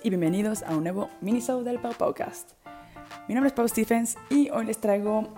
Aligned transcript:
Y 0.00 0.08
bienvenidos 0.08 0.62
a 0.62 0.74
un 0.74 0.84
nuevo 0.84 1.10
minisode 1.20 1.64
del 1.64 1.78
Pau 1.78 1.92
Podcast. 1.92 2.52
Mi 3.28 3.34
nombre 3.34 3.48
es 3.48 3.52
Pau 3.52 3.68
Stephens 3.68 4.16
y 4.30 4.48
hoy 4.48 4.64
les 4.64 4.78
traigo 4.78 5.28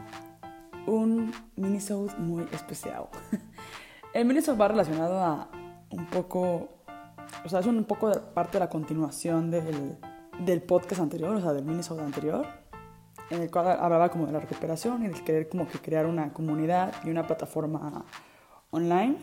un 0.87 1.33
minisode 1.57 2.15
muy 2.19 2.47
especial. 2.53 3.07
El 4.15 4.27
minisode 4.27 4.57
va 4.57 4.69
relacionado 4.69 5.19
a 5.19 5.49
un 5.91 6.07
poco, 6.07 6.69
o 7.45 7.49
sea, 7.49 7.61
es 7.61 7.67
un 7.67 7.83
poco 7.85 8.13
parte 8.33 8.53
de 8.53 8.61
la 8.61 8.69
continuación 8.69 9.51
del, 9.51 9.97
del 10.39 10.63
podcast 10.63 11.01
anterior, 11.01 11.35
o 11.35 11.41
sea, 11.41 11.53
del 11.53 11.65
minisode 11.65 12.03
anterior, 12.03 12.47
en 13.31 13.43
el 13.43 13.51
cual 13.51 13.77
hablaba 13.81 14.09
como 14.11 14.27
de 14.27 14.33
la 14.33 14.41
recuperación 14.41 15.03
y 15.05 15.09
de 15.09 15.25
querer 15.25 15.49
como 15.49 15.67
que 15.67 15.79
crear 15.79 16.07
una 16.07 16.33
comunidad 16.33 16.95
y 17.03 17.11
una 17.11 17.27
plataforma 17.27 18.05
online. 18.71 19.17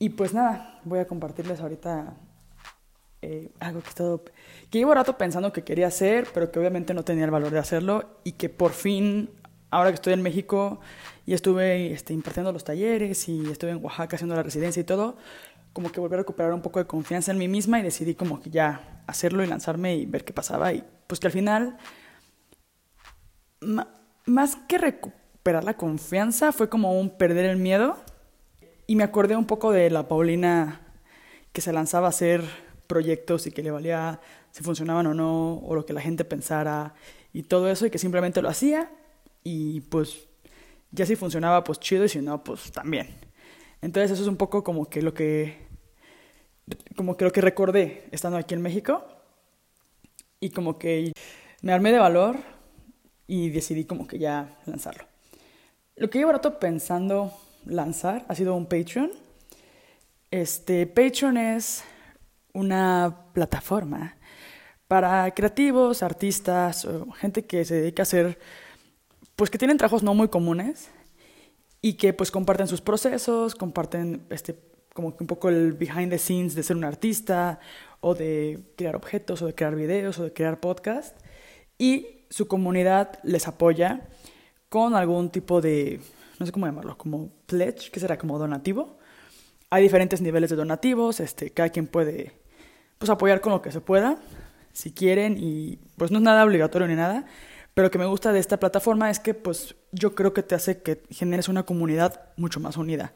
Y 0.00 0.08
pues 0.08 0.34
nada, 0.34 0.80
voy 0.84 0.98
a 0.98 1.06
compartirles 1.06 1.60
ahorita 1.60 2.16
eh, 3.28 3.50
algo 3.58 3.82
que, 3.82 3.90
todo, 3.90 4.22
que 4.70 4.78
llevo 4.78 4.94
rato 4.94 5.18
pensando 5.18 5.52
que 5.52 5.64
quería 5.64 5.88
hacer, 5.88 6.28
pero 6.32 6.52
que 6.52 6.60
obviamente 6.60 6.94
no 6.94 7.02
tenía 7.02 7.24
el 7.24 7.32
valor 7.32 7.50
de 7.50 7.58
hacerlo 7.58 8.20
y 8.22 8.32
que 8.32 8.48
por 8.48 8.70
fin, 8.70 9.30
ahora 9.68 9.90
que 9.90 9.96
estoy 9.96 10.12
en 10.12 10.22
México 10.22 10.78
y 11.26 11.34
estuve 11.34 11.92
este, 11.92 12.12
impartiendo 12.14 12.52
los 12.52 12.62
talleres 12.62 13.28
y 13.28 13.50
estuve 13.50 13.72
en 13.72 13.84
Oaxaca 13.84 14.14
haciendo 14.14 14.36
la 14.36 14.44
residencia 14.44 14.80
y 14.80 14.84
todo, 14.84 15.16
como 15.72 15.90
que 15.90 15.98
volví 15.98 16.14
a 16.14 16.18
recuperar 16.18 16.52
un 16.52 16.62
poco 16.62 16.78
de 16.78 16.86
confianza 16.86 17.32
en 17.32 17.38
mí 17.38 17.48
misma 17.48 17.80
y 17.80 17.82
decidí 17.82 18.14
como 18.14 18.40
que 18.40 18.50
ya 18.50 19.02
hacerlo 19.08 19.42
y 19.42 19.48
lanzarme 19.48 19.96
y 19.96 20.06
ver 20.06 20.24
qué 20.24 20.32
pasaba 20.32 20.72
y 20.72 20.84
pues 21.08 21.18
que 21.18 21.26
al 21.26 21.32
final, 21.32 21.78
más 24.24 24.54
que 24.68 24.78
recuperar 24.78 25.64
la 25.64 25.76
confianza, 25.76 26.52
fue 26.52 26.68
como 26.68 26.96
un 26.96 27.10
perder 27.10 27.46
el 27.46 27.56
miedo 27.56 27.96
y 28.86 28.94
me 28.94 29.02
acordé 29.02 29.34
un 29.34 29.46
poco 29.46 29.72
de 29.72 29.90
la 29.90 30.06
Paulina 30.06 30.80
que 31.52 31.60
se 31.60 31.72
lanzaba 31.72 32.06
a 32.06 32.10
hacer 32.10 32.65
proyectos 32.86 33.46
y 33.46 33.52
que 33.52 33.62
le 33.62 33.70
valía 33.70 34.20
si 34.50 34.62
funcionaban 34.62 35.06
o 35.06 35.14
no, 35.14 35.58
o 35.58 35.74
lo 35.74 35.84
que 35.84 35.92
la 35.92 36.00
gente 36.00 36.24
pensara 36.24 36.94
y 37.32 37.42
todo 37.42 37.70
eso, 37.70 37.86
y 37.86 37.90
que 37.90 37.98
simplemente 37.98 38.40
lo 38.42 38.48
hacía 38.48 38.90
y 39.44 39.80
pues 39.82 40.26
ya 40.90 41.06
si 41.06 41.14
funcionaba 41.14 41.62
pues 41.62 41.78
chido 41.78 42.04
y 42.04 42.08
si 42.08 42.20
no 42.20 42.42
pues 42.42 42.72
también. 42.72 43.08
Entonces 43.82 44.12
eso 44.12 44.22
es 44.22 44.28
un 44.28 44.36
poco 44.36 44.64
como 44.64 44.88
que 44.88 45.02
lo 45.02 45.14
que 45.14 45.66
como 46.96 47.16
que 47.16 47.24
lo 47.24 47.32
que 47.32 47.40
recordé 47.40 48.08
estando 48.10 48.38
aquí 48.38 48.54
en 48.54 48.62
México 48.62 49.04
y 50.40 50.50
como 50.50 50.78
que 50.78 51.12
me 51.62 51.72
armé 51.72 51.92
de 51.92 51.98
valor 51.98 52.36
y 53.26 53.50
decidí 53.50 53.84
como 53.84 54.06
que 54.06 54.18
ya 54.18 54.58
lanzarlo. 54.66 55.04
Lo 55.96 56.10
que 56.10 56.18
llevo 56.18 56.32
rato 56.32 56.58
pensando 56.58 57.32
lanzar 57.64 58.24
ha 58.28 58.34
sido 58.34 58.54
un 58.54 58.66
Patreon. 58.66 59.10
Este 60.30 60.86
Patreon 60.86 61.36
es 61.36 61.84
una 62.56 63.28
plataforma 63.32 64.16
para 64.88 65.30
creativos, 65.32 66.02
artistas, 66.02 66.84
o 66.84 67.10
gente 67.12 67.44
que 67.44 67.64
se 67.64 67.76
dedica 67.76 68.02
a 68.02 68.04
hacer, 68.04 68.38
pues 69.34 69.50
que 69.50 69.58
tienen 69.58 69.78
trabajos 69.78 70.02
no 70.02 70.14
muy 70.14 70.28
comunes 70.28 70.90
y 71.82 71.94
que 71.94 72.12
pues 72.12 72.30
comparten 72.30 72.68
sus 72.68 72.80
procesos, 72.80 73.54
comparten 73.54 74.26
este 74.30 74.58
como 74.94 75.14
un 75.20 75.26
poco 75.26 75.50
el 75.50 75.74
behind 75.74 76.08
the 76.10 76.18
scenes 76.18 76.54
de 76.54 76.62
ser 76.62 76.76
un 76.76 76.84
artista 76.84 77.60
o 78.00 78.14
de 78.14 78.72
crear 78.76 78.96
objetos 78.96 79.42
o 79.42 79.46
de 79.46 79.54
crear 79.54 79.74
videos 79.74 80.18
o 80.18 80.24
de 80.24 80.32
crear 80.32 80.58
podcast 80.58 81.18
y 81.76 82.24
su 82.30 82.48
comunidad 82.48 83.18
les 83.22 83.46
apoya 83.46 84.08
con 84.70 84.94
algún 84.94 85.28
tipo 85.28 85.60
de 85.60 86.00
no 86.38 86.46
sé 86.46 86.52
cómo 86.52 86.66
llamarlo, 86.66 86.96
como 86.98 87.30
pledge, 87.46 87.90
que 87.90 88.00
será 88.00 88.18
como 88.18 88.38
donativo. 88.38 88.98
Hay 89.70 89.82
diferentes 89.82 90.20
niveles 90.20 90.50
de 90.50 90.56
donativos, 90.56 91.20
este, 91.20 91.50
cada 91.50 91.70
quien 91.70 91.86
puede 91.86 92.32
pues, 92.98 93.10
apoyar 93.10 93.40
con 93.40 93.52
lo 93.52 93.62
que 93.62 93.72
se 93.72 93.80
pueda, 93.80 94.18
si 94.72 94.92
quieren, 94.92 95.36
y 95.38 95.78
pues 95.96 96.10
no 96.10 96.18
es 96.18 96.24
nada 96.24 96.44
obligatorio 96.44 96.86
ni 96.86 96.94
nada, 96.94 97.24
pero 97.72 97.86
lo 97.86 97.90
que 97.90 97.98
me 97.98 98.06
gusta 98.06 98.32
de 98.32 98.38
esta 98.38 98.58
plataforma 98.58 99.10
es 99.10 99.20
que 99.20 99.34
pues 99.34 99.74
yo 99.92 100.14
creo 100.14 100.32
que 100.32 100.42
te 100.42 100.54
hace 100.54 100.82
que 100.82 101.02
generes 101.10 101.48
una 101.48 101.64
comunidad 101.64 102.32
mucho 102.36 102.60
más 102.60 102.76
unida, 102.76 103.12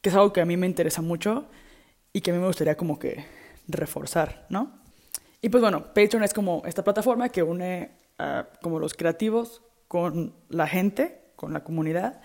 que 0.00 0.10
es 0.10 0.14
algo 0.14 0.32
que 0.32 0.40
a 0.40 0.44
mí 0.44 0.56
me 0.56 0.66
interesa 0.66 1.02
mucho 1.02 1.48
y 2.12 2.20
que 2.20 2.32
a 2.32 2.34
mí 2.34 2.40
me 2.40 2.46
gustaría 2.46 2.76
como 2.76 2.98
que 2.98 3.24
reforzar, 3.68 4.46
¿no? 4.48 4.80
Y 5.40 5.48
pues 5.48 5.60
bueno, 5.60 5.92
Patreon 5.94 6.24
es 6.24 6.34
como 6.34 6.62
esta 6.66 6.84
plataforma 6.84 7.28
que 7.28 7.42
une 7.42 7.92
a 8.18 8.48
como 8.60 8.78
los 8.78 8.94
creativos 8.94 9.62
con 9.88 10.34
la 10.48 10.66
gente, 10.66 11.20
con 11.36 11.52
la 11.52 11.64
comunidad, 11.64 12.20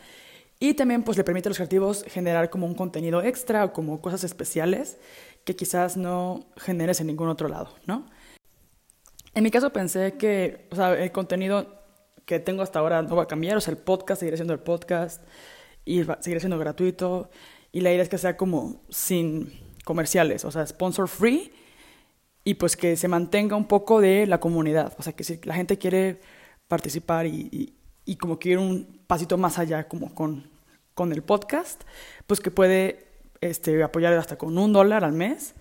y 0.59 0.73
también 0.73 1.03
pues 1.03 1.17
le 1.17 1.23
permite 1.23 1.49
a 1.49 1.51
los 1.51 1.57
creativos 1.57 2.03
generar 2.07 2.49
como 2.49 2.65
un 2.65 2.73
contenido 2.73 3.21
extra 3.21 3.65
o 3.65 3.73
como 3.73 4.01
cosas 4.01 4.23
especiales 4.23 4.97
que 5.47 5.55
quizás 5.55 5.95
no 5.95 6.45
generes 6.57 6.99
en 6.99 7.07
ningún 7.07 7.29
otro 7.29 7.47
lado, 7.47 7.73
¿no? 7.85 8.05
En 9.33 9.43
mi 9.43 9.49
caso 9.49 9.71
pensé 9.71 10.17
que, 10.17 10.67
o 10.71 10.75
sea, 10.75 10.93
el 10.93 11.13
contenido 11.13 11.83
que 12.25 12.41
tengo 12.41 12.63
hasta 12.63 12.79
ahora 12.79 13.01
no 13.01 13.15
va 13.15 13.23
a 13.23 13.27
cambiar, 13.27 13.55
o 13.55 13.61
sea, 13.61 13.71
el 13.71 13.77
podcast 13.77 14.19
seguirá 14.19 14.35
siendo 14.35 14.53
el 14.53 14.59
podcast 14.59 15.23
y 15.85 16.03
seguirá 16.19 16.41
siendo 16.41 16.59
gratuito 16.59 17.29
y 17.71 17.79
la 17.79 17.93
idea 17.93 18.03
es 18.03 18.09
que 18.09 18.17
sea 18.17 18.35
como 18.35 18.81
sin 18.89 19.53
comerciales, 19.85 20.43
o 20.43 20.51
sea, 20.51 20.67
sponsor 20.67 21.07
free 21.07 21.53
y 22.43 22.55
pues 22.55 22.75
que 22.75 22.97
se 22.97 23.07
mantenga 23.07 23.55
un 23.55 23.69
poco 23.69 24.01
de 24.01 24.27
la 24.27 24.41
comunidad, 24.41 24.93
o 24.97 25.01
sea, 25.01 25.13
que 25.13 25.23
si 25.23 25.39
la 25.43 25.55
gente 25.55 25.77
quiere 25.77 26.19
participar 26.67 27.25
y, 27.25 27.73
y 28.03 28.15
como 28.17 28.37
que 28.37 28.49
ir 28.49 28.57
un 28.57 28.99
pasito 29.07 29.37
más 29.37 29.59
allá 29.59 29.87
como 29.87 30.13
con, 30.13 30.51
con 30.93 31.13
el 31.13 31.23
podcast, 31.23 31.83
pues 32.25 32.41
que 32.41 32.51
puede 32.51 33.06
este, 33.41 33.81
apoyar 33.83 34.13
hasta 34.13 34.37
con 34.37 34.57
un 34.57 34.73
dólar 34.73 35.03
al 35.03 35.13
mes 35.13 35.55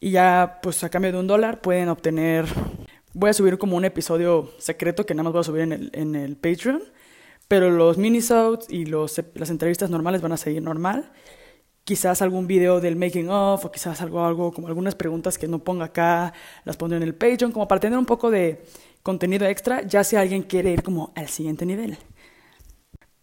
y 0.00 0.10
ya 0.10 0.58
pues 0.62 0.82
a 0.84 0.88
cambio 0.88 1.12
de 1.12 1.18
un 1.18 1.26
dólar 1.26 1.60
pueden 1.60 1.88
obtener, 1.88 2.46
voy 3.14 3.30
a 3.30 3.32
subir 3.32 3.58
como 3.58 3.76
un 3.76 3.84
episodio 3.84 4.50
secreto 4.58 5.04
que 5.04 5.14
nada 5.14 5.24
más 5.24 5.32
voy 5.32 5.40
a 5.40 5.44
subir 5.44 5.62
en 5.62 5.72
el, 5.72 5.90
en 5.92 6.14
el 6.14 6.36
Patreon, 6.36 6.82
pero 7.48 7.70
los 7.70 7.98
minisodes 7.98 8.66
y 8.68 8.84
los, 8.84 9.20
las 9.34 9.50
entrevistas 9.50 9.90
normales 9.90 10.20
van 10.20 10.32
a 10.32 10.36
seguir 10.36 10.62
normal. 10.62 11.10
Quizás 11.84 12.20
algún 12.20 12.46
video 12.46 12.80
del 12.80 12.96
making 12.96 13.30
of 13.30 13.64
o 13.64 13.72
quizás 13.72 14.02
algo, 14.02 14.22
algo 14.24 14.52
como 14.52 14.68
algunas 14.68 14.94
preguntas 14.94 15.38
que 15.38 15.48
no 15.48 15.60
ponga 15.60 15.86
acá, 15.86 16.34
las 16.64 16.76
pondré 16.76 16.98
en 16.98 17.02
el 17.02 17.14
Patreon 17.14 17.50
como 17.50 17.66
para 17.66 17.80
tener 17.80 17.98
un 17.98 18.04
poco 18.04 18.30
de 18.30 18.62
contenido 19.02 19.46
extra, 19.46 19.80
ya 19.82 20.04
si 20.04 20.16
alguien 20.16 20.42
quiere 20.42 20.70
ir 20.70 20.82
como 20.82 21.12
al 21.16 21.28
siguiente 21.28 21.64
nivel. 21.64 21.96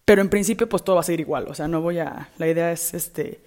Pero 0.03 0.21
en 0.21 0.29
principio, 0.29 0.69
pues 0.69 0.83
todo 0.83 0.95
va 0.95 1.01
a 1.01 1.03
seguir 1.03 1.21
igual. 1.21 1.47
O 1.47 1.53
sea, 1.53 1.67
no 1.67 1.81
voy 1.81 1.99
a. 1.99 2.29
La 2.37 2.47
idea 2.47 2.71
es 2.71 2.93
este. 2.93 3.41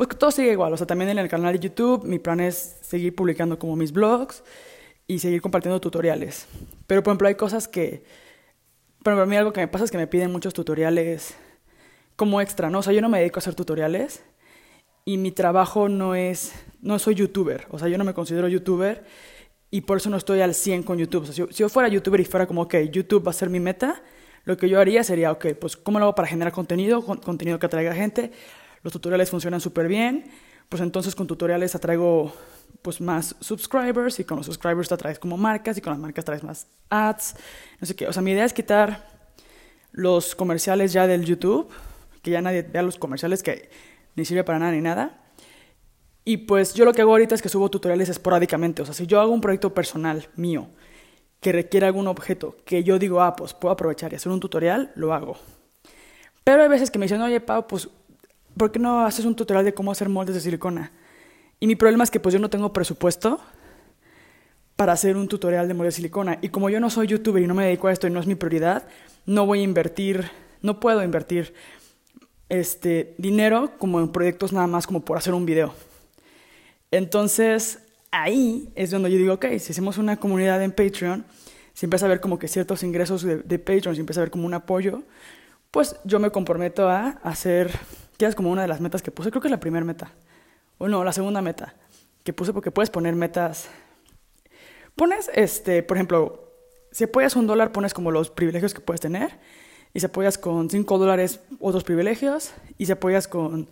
Pues 0.00 0.08
todo 0.18 0.30
siga 0.30 0.50
igual. 0.50 0.72
O 0.72 0.78
sea, 0.78 0.86
también 0.86 1.10
en 1.10 1.18
el 1.18 1.28
canal 1.28 1.52
de 1.52 1.58
YouTube, 1.58 2.06
mi 2.06 2.18
plan 2.18 2.40
es 2.40 2.78
seguir 2.80 3.14
publicando 3.14 3.58
como 3.58 3.76
mis 3.76 3.92
blogs 3.92 4.42
y 5.06 5.18
seguir 5.18 5.42
compartiendo 5.42 5.78
tutoriales. 5.78 6.48
Pero, 6.86 7.02
por 7.02 7.10
ejemplo, 7.10 7.28
hay 7.28 7.34
cosas 7.34 7.68
que. 7.68 8.02
Por 9.02 9.12
ejemplo, 9.12 9.24
a 9.24 9.26
mí 9.26 9.36
algo 9.36 9.52
que 9.52 9.60
me 9.60 9.68
pasa 9.68 9.84
es 9.84 9.90
que 9.90 9.98
me 9.98 10.06
piden 10.06 10.32
muchos 10.32 10.54
tutoriales 10.54 11.34
como 12.16 12.40
extra, 12.40 12.70
¿no? 12.70 12.78
O 12.78 12.82
sea, 12.82 12.94
yo 12.94 13.02
no 13.02 13.10
me 13.10 13.18
dedico 13.18 13.36
a 13.36 13.40
hacer 13.40 13.54
tutoriales 13.54 14.22
y 15.04 15.18
mi 15.18 15.32
trabajo 15.32 15.90
no 15.90 16.14
es. 16.14 16.54
No 16.80 16.98
soy 16.98 17.16
youtuber. 17.16 17.66
O 17.68 17.78
sea, 17.78 17.88
yo 17.88 17.98
no 17.98 18.04
me 18.04 18.14
considero 18.14 18.48
youtuber 18.48 19.04
y 19.70 19.82
por 19.82 19.98
eso 19.98 20.08
no 20.08 20.16
estoy 20.16 20.40
al 20.40 20.54
100 20.54 20.82
con 20.82 20.96
YouTube. 20.96 21.30
si, 21.30 21.44
yo 21.46 21.68
fuera 21.68 21.90
youtuber 21.90 22.22
y 22.22 22.24
fuera 22.24 22.46
como, 22.46 22.62
ok, 22.62 22.74
YouTube 22.90 23.26
va 23.26 23.32
a 23.32 23.34
ser 23.34 23.50
mi 23.50 23.60
meta, 23.60 24.02
lo 24.44 24.56
que 24.56 24.70
yo 24.70 24.80
haría 24.80 25.04
sería, 25.04 25.30
ok, 25.30 25.48
pues 25.60 25.76
¿cómo 25.76 25.98
lo 25.98 26.06
hago 26.06 26.14
para 26.14 26.26
generar 26.26 26.54
contenido? 26.54 27.04
contenido 27.04 27.58
que 27.58 27.66
atraiga 27.66 27.94
gente. 27.94 28.32
Los 28.82 28.92
tutoriales 28.92 29.30
funcionan 29.30 29.60
súper 29.60 29.88
bien. 29.88 30.30
Pues 30.68 30.82
entonces 30.82 31.14
con 31.14 31.26
tutoriales 31.26 31.74
atraigo 31.74 32.32
pues 32.82 33.00
más 33.00 33.34
subscribers 33.40 34.20
y 34.20 34.24
con 34.24 34.38
los 34.38 34.46
subscribers 34.46 34.88
te 34.88 34.94
atraes 34.94 35.18
como 35.18 35.36
marcas 35.36 35.76
y 35.76 35.80
con 35.80 35.92
las 35.92 36.00
marcas 36.00 36.24
traes 36.24 36.42
más 36.44 36.66
ads. 36.88 37.34
No 37.80 37.86
sé 37.86 37.96
qué. 37.96 38.06
O 38.06 38.12
sea, 38.12 38.22
mi 38.22 38.30
idea 38.30 38.44
es 38.44 38.52
quitar 38.52 39.08
los 39.92 40.34
comerciales 40.34 40.92
ya 40.92 41.06
del 41.06 41.24
YouTube, 41.24 41.68
que 42.22 42.30
ya 42.30 42.40
nadie 42.40 42.62
vea 42.62 42.82
los 42.82 42.98
comerciales 42.98 43.42
que 43.42 43.70
ni 44.14 44.24
sirve 44.24 44.44
para 44.44 44.58
nada 44.58 44.72
ni 44.72 44.80
nada 44.80 45.20
y 46.24 46.36
pues 46.36 46.74
yo 46.74 46.84
lo 46.84 46.92
que 46.92 47.02
hago 47.02 47.12
ahorita 47.12 47.34
es 47.34 47.42
que 47.42 47.48
subo 47.48 47.70
tutoriales 47.70 48.08
esporádicamente. 48.08 48.82
O 48.82 48.84
sea, 48.84 48.94
si 48.94 49.06
yo 49.06 49.20
hago 49.20 49.32
un 49.32 49.40
proyecto 49.40 49.72
personal 49.72 50.28
mío 50.36 50.68
que 51.40 51.52
requiere 51.52 51.86
algún 51.86 52.06
objeto 52.06 52.56
que 52.64 52.84
yo 52.84 52.98
digo, 52.98 53.22
ah, 53.22 53.34
pues 53.34 53.54
puedo 53.54 53.72
aprovechar 53.72 54.12
y 54.12 54.16
hacer 54.16 54.30
un 54.30 54.40
tutorial, 54.40 54.92
lo 54.94 55.14
hago. 55.14 55.36
Pero 56.44 56.62
hay 56.62 56.68
veces 56.68 56.90
que 56.90 56.98
me 56.98 57.06
dicen, 57.06 57.20
oye, 57.22 57.40
Pau, 57.40 57.66
pues, 57.66 57.88
¿por 58.56 58.72
qué 58.72 58.78
no 58.78 59.04
haces 59.04 59.24
un 59.24 59.36
tutorial 59.36 59.64
de 59.64 59.74
cómo 59.74 59.92
hacer 59.92 60.08
moldes 60.08 60.34
de 60.34 60.40
silicona? 60.40 60.92
Y 61.58 61.66
mi 61.66 61.76
problema 61.76 62.04
es 62.04 62.10
que 62.10 62.20
pues 62.20 62.32
yo 62.32 62.38
no 62.38 62.50
tengo 62.50 62.72
presupuesto 62.72 63.40
para 64.76 64.92
hacer 64.92 65.16
un 65.16 65.28
tutorial 65.28 65.68
de 65.68 65.74
moldes 65.74 65.94
de 65.94 65.96
silicona. 65.96 66.38
Y 66.40 66.48
como 66.48 66.70
yo 66.70 66.80
no 66.80 66.88
soy 66.88 67.06
youtuber 67.08 67.42
y 67.42 67.46
no 67.46 67.54
me 67.54 67.64
dedico 67.64 67.88
a 67.88 67.92
esto 67.92 68.06
y 68.06 68.10
no 68.10 68.20
es 68.20 68.26
mi 68.26 68.34
prioridad, 68.34 68.88
no 69.26 69.46
voy 69.46 69.60
a 69.60 69.62
invertir, 69.62 70.30
no 70.62 70.80
puedo 70.80 71.02
invertir 71.02 71.54
este 72.48 73.14
dinero 73.18 73.72
como 73.78 74.00
en 74.00 74.08
proyectos 74.08 74.52
nada 74.52 74.66
más 74.66 74.86
como 74.86 75.04
por 75.04 75.18
hacer 75.18 75.34
un 75.34 75.46
video. 75.46 75.74
Entonces, 76.90 77.78
ahí 78.10 78.70
es 78.74 78.90
donde 78.90 79.10
yo 79.10 79.18
digo, 79.18 79.34
ok, 79.34 79.46
si 79.58 79.72
hacemos 79.72 79.98
una 79.98 80.18
comunidad 80.18 80.62
en 80.62 80.72
Patreon, 80.72 81.24
si 81.72 81.86
empieza 81.86 82.06
a 82.06 82.08
ver 82.08 82.20
como 82.20 82.38
que 82.38 82.48
ciertos 82.48 82.82
ingresos 82.82 83.22
de, 83.22 83.58
Patreon, 83.58 83.94
si 83.94 84.00
empieza 84.00 84.20
a 84.20 84.24
ver 84.24 84.30
como 84.30 84.46
un 84.46 84.54
apoyo, 84.54 85.02
pues 85.70 85.96
yo 86.04 86.18
me 86.18 86.30
comprometo 86.30 86.88
a 86.88 87.20
hacer, 87.22 87.70
que 88.20 88.30
es 88.30 88.34
como 88.34 88.50
una 88.50 88.62
de 88.62 88.68
las 88.68 88.80
metas 88.80 89.02
que 89.02 89.10
puse, 89.10 89.30
creo 89.30 89.40
que 89.40 89.48
es 89.48 89.52
la 89.52 89.60
primera 89.60 89.84
meta, 89.84 90.12
o 90.78 90.88
no, 90.88 91.02
la 91.04 91.12
segunda 91.12 91.42
meta 91.42 91.74
que 92.22 92.32
puse 92.32 92.52
porque 92.52 92.70
puedes 92.70 92.90
poner 92.90 93.14
metas 93.16 93.68
pones, 95.00 95.30
este, 95.34 95.82
por 95.82 95.96
ejemplo, 95.96 96.52
si 96.90 97.04
apoyas 97.04 97.34
un 97.34 97.46
dólar, 97.46 97.72
pones 97.72 97.94
como 97.94 98.10
los 98.10 98.28
privilegios 98.28 98.74
que 98.74 98.80
puedes 98.80 99.00
tener. 99.00 99.38
Y 99.94 100.00
si 100.00 100.06
apoyas 100.06 100.36
con 100.36 100.68
5 100.68 100.98
dólares, 100.98 101.40
otros 101.58 101.84
privilegios. 101.84 102.52
Y 102.76 102.84
si 102.84 102.92
apoyas 102.92 103.26
con 103.26 103.70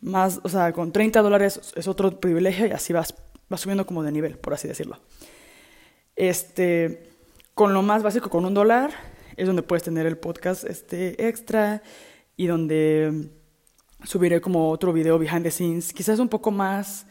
más, 0.00 0.40
o 0.42 0.48
sea, 0.48 0.72
con 0.72 0.90
30 0.90 1.22
dólares 1.22 1.72
es 1.76 1.86
otro 1.86 2.18
privilegio 2.18 2.66
y 2.66 2.72
así 2.72 2.92
vas, 2.92 3.14
vas 3.48 3.60
subiendo 3.60 3.86
como 3.86 4.02
de 4.02 4.10
nivel, 4.10 4.36
por 4.36 4.52
así 4.52 4.66
decirlo. 4.66 4.98
Este, 6.16 7.10
con 7.54 7.72
lo 7.72 7.82
más 7.82 8.02
básico, 8.02 8.28
con 8.28 8.44
un 8.44 8.54
dólar, 8.54 8.90
es 9.36 9.46
donde 9.46 9.62
puedes 9.62 9.84
tener 9.84 10.06
el 10.06 10.18
podcast 10.18 10.64
este, 10.64 11.28
extra 11.28 11.82
y 12.36 12.48
donde 12.48 13.30
subiré 14.04 14.40
como 14.40 14.70
otro 14.70 14.92
video 14.92 15.18
behind 15.18 15.42
the 15.42 15.50
scenes, 15.50 15.92
quizás 15.92 16.18
un 16.18 16.28
poco 16.28 16.50
más... 16.50 17.06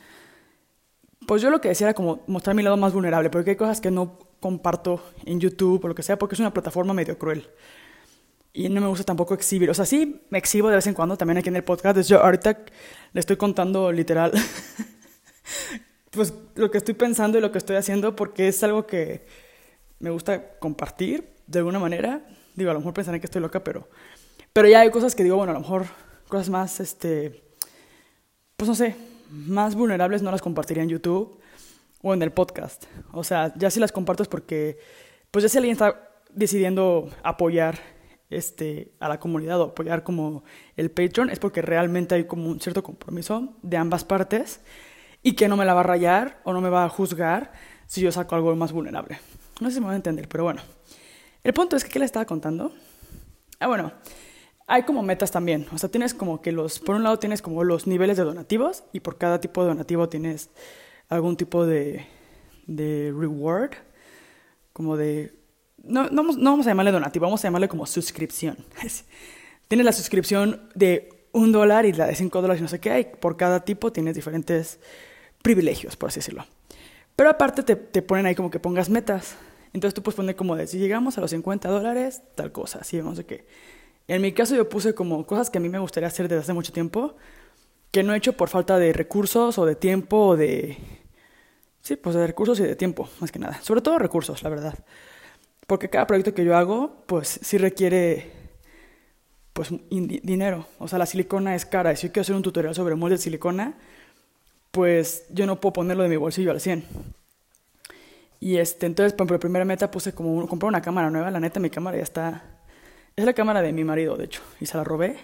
Pues 1.28 1.42
yo 1.42 1.50
lo 1.50 1.62
que 1.62 1.70
decía 1.70 1.88
era 1.88 1.94
como 1.94 2.22
mostrar 2.28 2.56
mi 2.56 2.64
lado 2.64 2.76
más 2.76 2.94
vulnerable, 2.94 3.30
porque 3.30 3.52
hay 3.52 3.56
cosas 3.56 3.80
que 3.80 3.92
no 3.92 4.20
comparto 4.40 5.02
en 5.26 5.40
YouTube 5.40 5.86
o 5.86 5.88
lo 5.88 5.96
que 5.96 6.04
sea, 6.04 6.20
porque 6.20 6.36
es 6.36 6.40
una 6.40 6.54
plataforma 6.54 6.94
medio 6.94 7.18
cruel. 7.18 7.48
Y 8.52 8.70
no 8.70 8.82
me 8.82 8.88
gusta 8.88 9.04
tampoco 9.06 9.34
exhibir. 9.34 9.70
O 9.70 9.74
sea, 9.74 9.86
sí 9.86 10.22
me 10.30 10.38
exhibo 10.38 10.70
de 10.70 10.76
vez 10.76 10.86
en 10.86 10.94
cuando 10.94 11.18
también 11.18 11.38
aquí 11.38 11.50
en 11.50 11.56
el 11.56 11.64
podcast. 11.64 11.98
Yo 12.02 12.22
ahorita 12.22 12.60
le 13.14 13.20
estoy 13.20 13.38
contando 13.38 13.92
literal, 13.92 14.32
pues 16.12 16.34
lo 16.56 16.70
que 16.70 16.78
estoy 16.78 16.94
pensando 16.94 17.38
y 17.38 17.42
lo 17.42 17.52
que 17.52 17.58
estoy 17.58 17.78
haciendo, 17.78 18.16
porque 18.16 18.50
es 18.50 18.62
algo 18.64 18.86
que 18.86 19.26
me 20.00 20.10
gusta 20.10 20.60
compartir 20.60 21.34
de 21.48 21.60
alguna 21.60 21.80
manera. 21.80 22.22
Digo, 22.56 22.70
a 22.70 22.74
lo 22.74 22.80
mejor 22.82 22.94
pensarán 22.94 23.22
que 23.22 23.26
estoy 23.26 23.42
loca, 23.42 23.64
pero, 23.64 23.88
pero 24.52 24.68
ya 24.68 24.82
hay 24.82 24.92
cosas 24.92 25.16
que 25.16 25.24
digo, 25.24 25.38
bueno, 25.38 25.52
a 25.52 25.56
lo 25.56 25.62
mejor 25.62 25.86
cosas 26.34 26.50
más, 26.50 26.80
este, 26.80 27.44
pues 28.58 28.68
no 28.68 28.74
sé, 28.74 28.96
más 29.30 29.76
vulnerables 29.76 30.24
no 30.24 30.32
las 30.32 30.42
compartiría 30.42 30.82
en 30.82 30.90
YouTube 30.90 31.40
o 32.02 32.12
en 32.12 32.24
el 32.24 32.32
podcast. 32.32 32.86
O 33.12 33.24
sea, 33.24 33.54
ya 33.56 33.70
si 33.70 33.80
las 33.80 33.92
comparto 33.92 34.24
es 34.24 34.30
porque, 34.30 34.80
pues 35.30 35.44
ya 35.44 35.50
si 35.50 35.60
alguien 35.60 35.74
está 35.74 36.10
decidiendo 36.32 37.08
apoyar 37.22 37.78
este, 38.32 38.96
a 39.00 39.10
la 39.10 39.20
comunidad 39.20 39.62
o 39.62 39.66
apoyar 39.66 40.02
como 40.02 40.44
el 40.76 40.90
Patreon, 40.90 41.30
es 41.30 41.38
porque 41.38 41.62
realmente 41.62 42.16
hay 42.16 42.24
como 42.24 42.50
un 42.50 42.60
cierto 42.60 42.82
compromiso 42.82 43.54
de 43.62 43.78
ambas 43.78 44.04
partes 44.04 44.60
y 45.22 45.34
que 45.34 45.48
no 45.48 45.56
me 45.56 45.66
la 45.66 45.76
va 45.76 45.82
a 45.82 45.84
rayar 45.84 46.42
o 46.46 46.52
no 46.52 46.62
me 46.62 46.70
va 46.70 46.84
a 46.84 46.90
juzgar 46.90 47.52
si 47.86 48.02
yo 48.02 48.12
saco 48.12 48.34
algo 48.34 48.56
más 48.56 48.72
vulnerable. 48.72 49.20
No 49.62 49.70
sé 49.70 49.76
si 49.76 49.82
me 49.82 49.86
van 49.86 49.94
a 49.94 49.98
entender, 49.98 50.28
pero 50.28 50.46
bueno. 50.46 50.64
El 51.44 51.54
punto 51.54 51.76
es 51.76 51.84
que, 51.84 51.92
¿qué 51.92 52.00
le 52.00 52.06
estaba 52.06 52.26
contando? 52.26 52.74
Ah, 53.60 53.68
bueno, 53.68 53.92
hay 54.68 54.84
como 54.84 55.04
metas 55.04 55.32
también. 55.32 55.68
O 55.74 55.78
sea, 55.78 55.90
tienes 55.90 56.14
como 56.14 56.42
que 56.42 56.52
los, 56.52 56.80
por 56.80 56.96
un 56.96 57.04
lado 57.04 57.20
tienes 57.20 57.42
como 57.42 57.64
los 57.64 57.88
niveles 57.88 58.18
de 58.18 58.24
donativos 58.24 58.84
y 58.94 59.00
por 59.02 59.18
cada 59.18 59.40
tipo 59.42 59.62
de 59.62 59.70
donativo 59.70 60.10
tienes 60.10 60.50
algún 61.10 61.38
tipo 61.38 61.66
de, 61.66 62.06
de 62.68 63.14
reward, 63.16 63.72
como 64.72 64.98
de... 64.98 65.34
No, 65.84 66.10
no, 66.10 66.24
no 66.24 66.52
vamos 66.52 66.66
a 66.66 66.70
llamarle 66.70 66.92
donativo, 66.92 67.26
vamos 67.26 67.44
a 67.44 67.48
llamarle 67.48 67.68
como 67.68 67.86
suscripción. 67.86 68.58
tienes 69.68 69.86
la 69.86 69.92
suscripción 69.92 70.70
de 70.76 71.28
un 71.34 71.52
dólar 71.52 71.86
y 71.86 71.92
la 71.92 72.08
de 72.08 72.16
cinco 72.16 72.42
dólares 72.42 72.62
y 72.62 72.64
no 72.64 72.70
sé 72.70 72.80
qué, 72.80 73.00
y 73.00 73.04
por 73.04 73.36
cada 73.36 73.66
tipo 73.66 73.92
tienes 73.92 74.16
diferentes 74.16 74.80
privilegios, 75.42 75.98
por 75.98 76.10
así 76.10 76.20
decirlo. 76.20 76.46
Pero 77.16 77.30
aparte 77.30 77.64
te, 77.64 77.76
te 77.76 78.02
ponen 78.02 78.26
ahí 78.26 78.36
como 78.36 78.50
que 78.50 78.60
pongas 78.60 78.90
metas. 78.90 79.36
Entonces 79.74 79.94
tú 79.94 80.04
puedes 80.04 80.16
poner 80.16 80.36
como 80.36 80.56
de, 80.56 80.68
si 80.68 80.78
llegamos 80.78 81.18
a 81.18 81.22
los 81.22 81.32
50 81.32 81.68
dólares, 81.68 82.22
tal 82.36 82.52
cosa, 82.52 82.80
así, 82.80 83.02
no 83.02 83.16
sé 83.16 83.26
qué. 83.26 83.46
En 84.08 84.22
mi 84.22 84.34
caso 84.34 84.56
yo 84.56 84.68
puse 84.68 84.94
como 84.94 85.26
cosas 85.26 85.50
que 85.50 85.58
a 85.58 85.62
mí 85.62 85.70
me 85.70 85.80
gustaría 85.80 86.08
hacer 86.08 86.28
desde 86.28 86.42
hace 86.42 86.54
mucho 86.54 86.74
tiempo, 86.74 87.16
que 87.92 88.04
no 88.04 88.14
he 88.14 88.18
hecho 88.18 88.34
por 88.34 88.50
falta 88.50 88.78
de 88.78 88.92
recursos 88.94 89.58
o 89.58 89.66
de 89.66 89.76
tiempo 89.76 90.18
o 90.28 90.38
de... 90.38 90.78
Sí, 91.82 91.96
pues 91.96 92.16
de 92.16 92.26
recursos 92.26 92.60
y 92.60 92.64
de 92.64 92.76
tiempo, 92.76 93.10
más 93.20 93.32
que 93.32 93.40
nada. 93.40 93.60
Sobre 93.62 93.82
todo 93.82 94.00
recursos, 94.00 94.42
la 94.44 94.50
verdad. 94.50 94.78
Porque 95.68 95.90
cada 95.90 96.08
proyecto 96.08 96.34
que 96.34 96.46
yo 96.46 96.56
hago, 96.56 97.04
pues 97.06 97.40
sí 97.42 97.58
requiere 97.58 98.32
pues 99.54 99.70
dinero. 99.90 100.66
O 100.80 100.88
sea, 100.88 100.98
la 100.98 101.06
silicona 101.06 101.56
es 101.56 101.66
cara. 101.66 101.94
Y 101.94 101.96
si 101.96 102.08
yo 102.08 102.14
quiero 102.14 102.24
hacer 102.24 102.36
un 102.36 102.42
tutorial 102.42 102.74
sobre 102.74 102.96
molde 102.96 103.18
de 103.18 103.22
silicona, 103.22 103.76
pues 104.72 105.26
yo 105.30 105.46
no 105.46 105.62
puedo 105.62 105.74
ponerlo 105.74 106.04
de 106.04 106.10
mi 106.10 106.16
bolsillo 106.16 106.52
al 106.52 106.60
100. 106.60 106.84
Y 108.40 108.58
este, 108.58 108.88
entonces, 108.88 109.14
por 109.14 109.40
primera 109.40 109.64
meta 109.64 109.92
puse 109.92 110.14
como 110.14 110.48
comprar 110.48 110.70
una 110.70 110.82
cámara 110.82 111.10
nueva. 111.10 111.32
La 111.32 111.40
neta, 111.40 111.60
mi 111.60 111.70
cámara 111.70 111.98
ya 111.98 112.04
está. 112.04 112.53
Es 113.16 113.26
la 113.26 113.34
cámara 113.34 113.62
de 113.62 113.74
mi 113.74 113.84
marido, 113.84 114.16
de 114.18 114.26
hecho, 114.26 114.42
y 114.60 114.66
se 114.66 114.78
la 114.78 114.84
robé. 114.84 115.18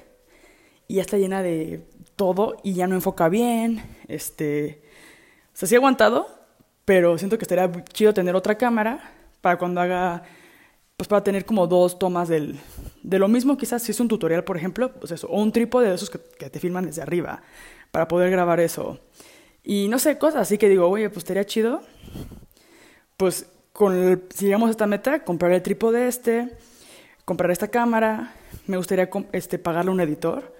Y 0.88 0.96
ya 0.96 1.02
está 1.02 1.18
llena 1.18 1.42
de 1.42 1.86
todo 2.16 2.58
y 2.64 2.74
ya 2.74 2.88
no 2.88 2.96
enfoca 2.96 3.30
bien. 3.30 3.84
Este. 4.08 4.82
O 5.54 5.58
sea, 5.58 5.68
sí 5.68 5.76
he 5.76 5.78
aguantado, 5.78 6.28
pero 6.86 7.18
siento 7.18 7.38
que 7.38 7.44
estaría 7.44 7.72
chido 7.86 8.14
tener 8.14 8.36
otra 8.36 8.56
cámara 8.56 9.12
para 9.42 9.58
cuando 9.58 9.82
haga. 9.82 10.24
Pues 10.98 11.08
para 11.08 11.24
tener 11.24 11.46
como 11.46 11.66
dos 11.66 11.98
tomas 11.98 12.28
del, 12.28 12.60
de 13.04 13.20
lo 13.20 13.30
mismo, 13.30 13.58
quizás 13.58 13.82
si 13.82 13.92
es 13.94 14.00
un 14.02 14.10
tutorial, 14.10 14.44
por 14.44 14.58
ejemplo, 14.58 14.92
pues 14.92 15.24
o 15.24 15.30
un 15.30 15.54
trípode 15.54 15.88
de 15.88 15.96
esos 15.96 16.10
que, 16.10 16.18
te 16.18 16.60
filman 16.60 16.86
desde 16.86 17.02
arriba, 17.02 17.42
para 17.90 18.10
poder 18.10 18.30
grabar 18.30 18.60
eso. 18.60 19.00
Y 19.64 19.88
no 19.88 19.98
sé, 19.98 20.18
cosas 20.18 20.42
así 20.42 20.58
que 20.58 20.68
digo, 20.68 20.90
oye, 20.90 21.10
pues 21.10 21.20
estaría 21.20 21.46
chido 21.46 21.82
pues 23.20 23.48
con 23.74 24.24
si 24.34 24.46
llegamos 24.46 24.70
a 24.70 24.72
esta 24.72 24.88
meta, 24.88 25.26
comprar 25.26 25.52
el 25.52 25.62
trípode 25.62 26.08
este, 26.08 26.58
comprar 27.30 27.52
esta 27.52 27.68
cámara, 27.68 28.34
me 28.66 28.76
gustaría 28.76 29.08
este, 29.34 29.60
pagarle 29.60 29.92
a 29.92 29.94
un 29.94 30.00
editor. 30.00 30.52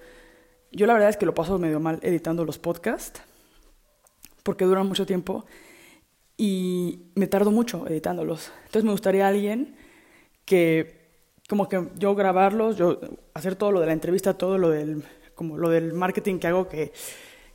Yo 0.70 0.86
la 0.86 0.92
verdad 0.92 1.08
es 1.08 1.16
que 1.16 1.26
lo 1.26 1.34
paso 1.34 1.58
medio 1.58 1.80
mal 1.80 1.98
editando 2.00 2.44
los 2.44 2.60
podcasts, 2.60 3.20
porque 4.44 4.66
duran 4.66 4.86
mucho 4.86 5.04
tiempo 5.04 5.44
y 6.36 7.10
me 7.16 7.26
tardo 7.26 7.50
mucho 7.50 7.88
editándolos. 7.88 8.52
Entonces 8.66 8.84
me 8.84 8.92
gustaría 8.92 9.26
alguien 9.26 9.74
que, 10.44 11.10
como 11.48 11.68
que 11.68 11.88
yo 11.96 12.14
grabarlos, 12.14 12.76
yo 12.76 13.00
hacer 13.34 13.56
todo 13.56 13.72
lo 13.72 13.80
de 13.80 13.86
la 13.86 13.92
entrevista, 13.92 14.34
todo 14.34 14.56
lo 14.56 14.70
del, 14.70 15.02
como 15.34 15.58
lo 15.58 15.70
del 15.70 15.92
marketing 15.92 16.38
que 16.38 16.46
hago, 16.46 16.68
que 16.68 16.92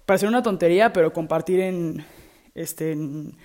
parece 0.06 0.28
una 0.28 0.44
tontería, 0.44 0.92
pero 0.92 1.14
compartir 1.14 1.62
en, 1.62 2.06
este, 2.54 2.92
en 2.92 3.38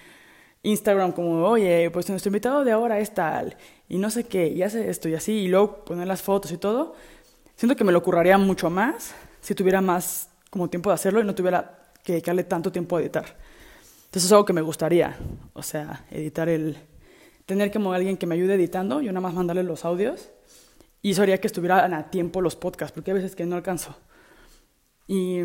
Instagram 0.63 1.13
como, 1.13 1.43
oye, 1.45 1.91
pues 1.91 2.09
nuestro 2.11 2.29
invitado 2.29 2.65
de 2.65 2.73
ahora 2.73 2.99
es 2.99 3.15
tal, 3.15 3.57
y 3.89 3.99
no 3.99 4.11
sé 4.11 4.25
qué, 4.25 4.49
y 4.49 4.63
hace 4.63 4.91
esto 4.91 5.09
y 5.09 5.15
así, 5.15 5.33
y 5.33 5.49
luego 5.49 5.85
poner 5.85 6.07
las 6.07 6.23
fotos 6.23 6.53
y 6.53 6.59
todo, 6.59 6.95
siento 7.57 7.77
que 7.77 7.85
me 7.85 7.93
lo 7.93 8.03
curraría 8.03 8.37
mucho 8.37 8.69
más 8.69 9.15
si 9.41 9.55
tuviera 9.55 9.81
más 9.81 10.29
como 10.51 10.69
tiempo 10.69 10.91
de 10.91 10.95
hacerlo 10.95 11.21
y 11.21 11.25
no 11.25 11.35
tuviera 11.35 11.79
que 12.05 12.13
dedicarle 12.13 12.45
tanto 12.45 12.71
tiempo 12.71 12.97
a 12.97 13.01
editar. 13.01 13.25
Entonces 14.07 14.25
es 14.25 14.33
algo 14.33 14.45
que 14.45 14.53
me 14.53 14.61
gustaría, 14.61 15.17
o 15.55 15.63
sea, 15.63 16.05
editar 16.11 16.49
el... 16.49 16.77
tener 17.47 17.73
como 17.73 17.93
alguien 17.93 18.17
que 18.17 18.27
me 18.27 18.35
ayude 18.35 18.55
editando, 18.55 19.01
yo 19.01 19.13
nada 19.13 19.23
más 19.23 19.35
mandarle 19.35 19.63
los 19.63 19.85
audios, 19.85 20.31
y 21.01 21.13
eso 21.13 21.23
haría 21.23 21.39
que 21.39 21.47
estuvieran 21.47 21.95
a 21.95 22.11
tiempo 22.11 22.43
los 22.43 22.57
podcasts, 22.57 22.93
porque 22.93 23.13
a 23.13 23.15
veces 23.15 23.35
que 23.35 23.47
no 23.47 23.57
alcanzo. 23.57 23.97
Y, 25.07 25.41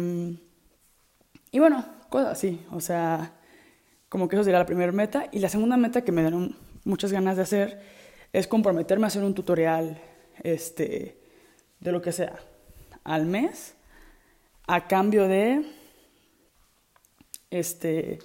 y 1.51 1.60
bueno, 1.60 1.86
cosas 2.10 2.34
así, 2.34 2.65
o 2.72 2.81
sea 2.81 3.31
como 4.15 4.29
que 4.29 4.38
eso 4.38 4.45
sería 4.45 4.60
la 4.60 4.65
primera 4.65 4.93
meta. 4.93 5.27
Y 5.34 5.39
la 5.39 5.50
segunda 5.50 5.75
meta 5.75 6.05
que 6.05 6.13
me 6.13 6.22
dieron 6.22 6.55
muchas 6.86 7.12
ganas 7.12 7.36
de 7.36 7.41
hacer 7.41 7.81
es 8.31 8.48
comprometerme 8.48 9.03
a 9.03 9.07
hacer 9.07 9.22
un 9.25 9.34
tutorial 9.34 10.01
este, 10.41 11.19
de 11.81 11.91
lo 11.91 12.01
que 12.01 12.13
sea 12.13 12.39
al 13.03 13.25
mes 13.25 13.75
a 14.67 14.88
cambio 14.88 15.27
de 15.27 15.65
este 17.51 18.19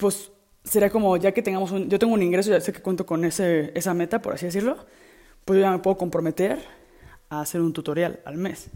pues 0.00 0.32
sería 0.64 0.88
como 0.88 1.18
ya 1.18 1.32
que 1.32 1.42
tengamos 1.42 1.70
un 1.70 1.90
yo 1.90 1.98
tengo 1.98 2.14
un 2.14 2.22
ingreso 2.22 2.50
ya 2.50 2.60
sé 2.60 2.72
que 2.72 2.80
cuento 2.80 3.04
con 3.04 3.22
ese 3.24 3.70
esa 3.74 3.92
meta 3.92 4.22
por 4.22 4.32
así 4.32 4.46
decirlo 4.46 4.86
pues 5.44 5.58
yo 5.58 5.60
ya 5.60 5.70
me 5.72 5.78
puedo 5.78 5.98
comprometer 5.98 6.58
a 7.28 7.42
hacer 7.42 7.60
un 7.60 7.74
tutorial 7.74 8.20
al 8.24 8.38
mes 8.38 8.70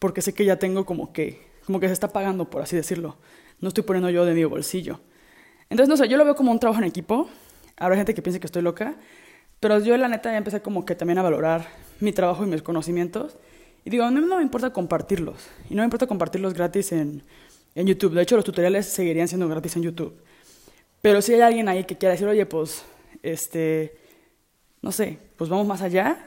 porque 0.00 0.20
sé 0.20 0.34
que 0.34 0.44
ya 0.44 0.56
tengo 0.58 0.84
como 0.84 1.12
que 1.12 1.40
como 1.64 1.78
que 1.78 1.86
se 1.86 1.92
está 1.92 2.08
pagando 2.08 2.50
por 2.50 2.60
así 2.60 2.74
decirlo 2.74 3.16
no 3.62 3.68
estoy 3.68 3.84
poniendo 3.84 4.10
yo 4.10 4.26
de 4.26 4.34
mi 4.34 4.44
bolsillo. 4.44 5.00
Entonces, 5.72 5.88
no 5.88 5.96
sé, 5.96 6.06
yo 6.06 6.18
lo 6.18 6.24
veo 6.26 6.36
como 6.36 6.52
un 6.52 6.58
trabajo 6.58 6.82
en 6.82 6.86
equipo. 6.86 7.30
Habrá 7.78 7.96
gente 7.96 8.12
que 8.12 8.20
piense 8.20 8.38
que 8.38 8.44
estoy 8.44 8.60
loca, 8.60 8.94
pero 9.58 9.78
yo 9.78 9.96
la 9.96 10.06
neta 10.06 10.30
ya 10.30 10.36
empecé 10.36 10.60
como 10.60 10.84
que 10.84 10.94
también 10.94 11.16
a 11.16 11.22
valorar 11.22 11.66
mi 11.98 12.12
trabajo 12.12 12.44
y 12.44 12.46
mis 12.46 12.60
conocimientos. 12.60 13.38
Y 13.82 13.88
digo, 13.88 14.10
no, 14.10 14.20
no 14.20 14.36
me 14.36 14.42
importa 14.42 14.70
compartirlos. 14.70 15.48
Y 15.70 15.74
no 15.74 15.80
me 15.80 15.84
importa 15.84 16.06
compartirlos 16.06 16.52
gratis 16.52 16.92
en, 16.92 17.22
en 17.74 17.86
YouTube. 17.86 18.12
De 18.12 18.20
hecho, 18.20 18.36
los 18.36 18.44
tutoriales 18.44 18.84
seguirían 18.84 19.28
siendo 19.28 19.48
gratis 19.48 19.74
en 19.76 19.84
YouTube. 19.84 20.14
Pero 21.00 21.22
si 21.22 21.32
hay 21.32 21.40
alguien 21.40 21.66
ahí 21.70 21.84
que 21.84 21.96
quiera 21.96 22.12
decir, 22.12 22.28
oye, 22.28 22.44
pues, 22.44 22.84
este, 23.22 23.96
no 24.82 24.92
sé, 24.92 25.20
pues 25.38 25.48
vamos 25.48 25.66
más 25.66 25.80
allá 25.80 26.18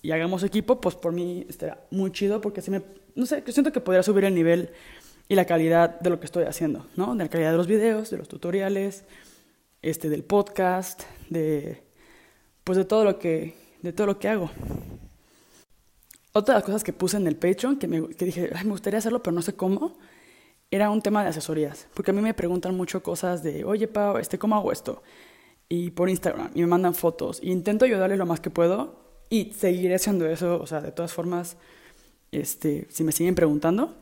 y 0.00 0.12
hagamos 0.12 0.42
equipo, 0.44 0.80
pues 0.80 0.94
por 0.94 1.12
mí 1.12 1.44
estaría 1.46 1.78
muy 1.90 2.10
chido 2.10 2.40
porque 2.40 2.62
si 2.62 2.70
me, 2.70 2.80
no 3.14 3.26
sé, 3.26 3.42
siento 3.48 3.70
que 3.70 3.80
podría 3.80 4.02
subir 4.02 4.24
el 4.24 4.34
nivel 4.34 4.70
y 5.28 5.34
la 5.34 5.44
calidad 5.44 5.98
de 6.00 6.10
lo 6.10 6.20
que 6.20 6.26
estoy 6.26 6.44
haciendo, 6.44 6.86
¿no? 6.96 7.14
De 7.14 7.24
la 7.24 7.30
calidad 7.30 7.50
de 7.50 7.56
los 7.56 7.66
videos, 7.66 8.10
de 8.10 8.18
los 8.18 8.28
tutoriales, 8.28 9.04
este, 9.82 10.08
del 10.08 10.24
podcast, 10.24 11.02
de, 11.28 11.82
pues 12.64 12.78
de 12.78 12.84
todo 12.84 13.04
lo 13.04 13.18
que, 13.18 13.54
de 13.82 13.92
todo 13.92 14.06
lo 14.06 14.18
que 14.18 14.28
hago. 14.28 14.50
Otra 16.32 16.54
de 16.54 16.58
las 16.58 16.64
cosas 16.64 16.84
que 16.84 16.92
puse 16.92 17.16
en 17.16 17.26
el 17.26 17.36
Patreon, 17.36 17.78
que, 17.78 17.88
me, 17.88 18.08
que 18.08 18.24
dije, 18.24 18.50
Ay, 18.54 18.64
me 18.64 18.70
gustaría 18.70 18.98
hacerlo, 18.98 19.22
pero 19.22 19.34
no 19.34 19.42
sé 19.42 19.54
cómo, 19.54 19.98
era 20.70 20.90
un 20.90 21.00
tema 21.00 21.22
de 21.22 21.30
asesorías, 21.30 21.88
porque 21.94 22.10
a 22.10 22.14
mí 22.14 22.20
me 22.20 22.34
preguntan 22.34 22.76
mucho 22.76 23.02
cosas 23.02 23.42
de, 23.42 23.64
oye, 23.64 23.88
Pau, 23.88 24.18
este, 24.18 24.38
¿cómo 24.38 24.56
hago 24.56 24.72
esto? 24.72 25.02
Y 25.68 25.90
por 25.90 26.08
Instagram, 26.08 26.50
y 26.54 26.60
me 26.60 26.66
mandan 26.66 26.94
fotos, 26.94 27.40
y 27.42 27.50
intento 27.50 27.84
ayudarles 27.84 28.18
lo 28.18 28.26
más 28.26 28.40
que 28.40 28.50
puedo, 28.50 29.06
y 29.30 29.52
seguiré 29.52 29.94
haciendo 29.94 30.26
eso, 30.26 30.60
o 30.60 30.66
sea, 30.66 30.80
de 30.80 30.92
todas 30.92 31.12
formas, 31.12 31.56
este, 32.32 32.86
si 32.90 33.02
me 33.02 33.12
siguen 33.12 33.34
preguntando. 33.34 33.96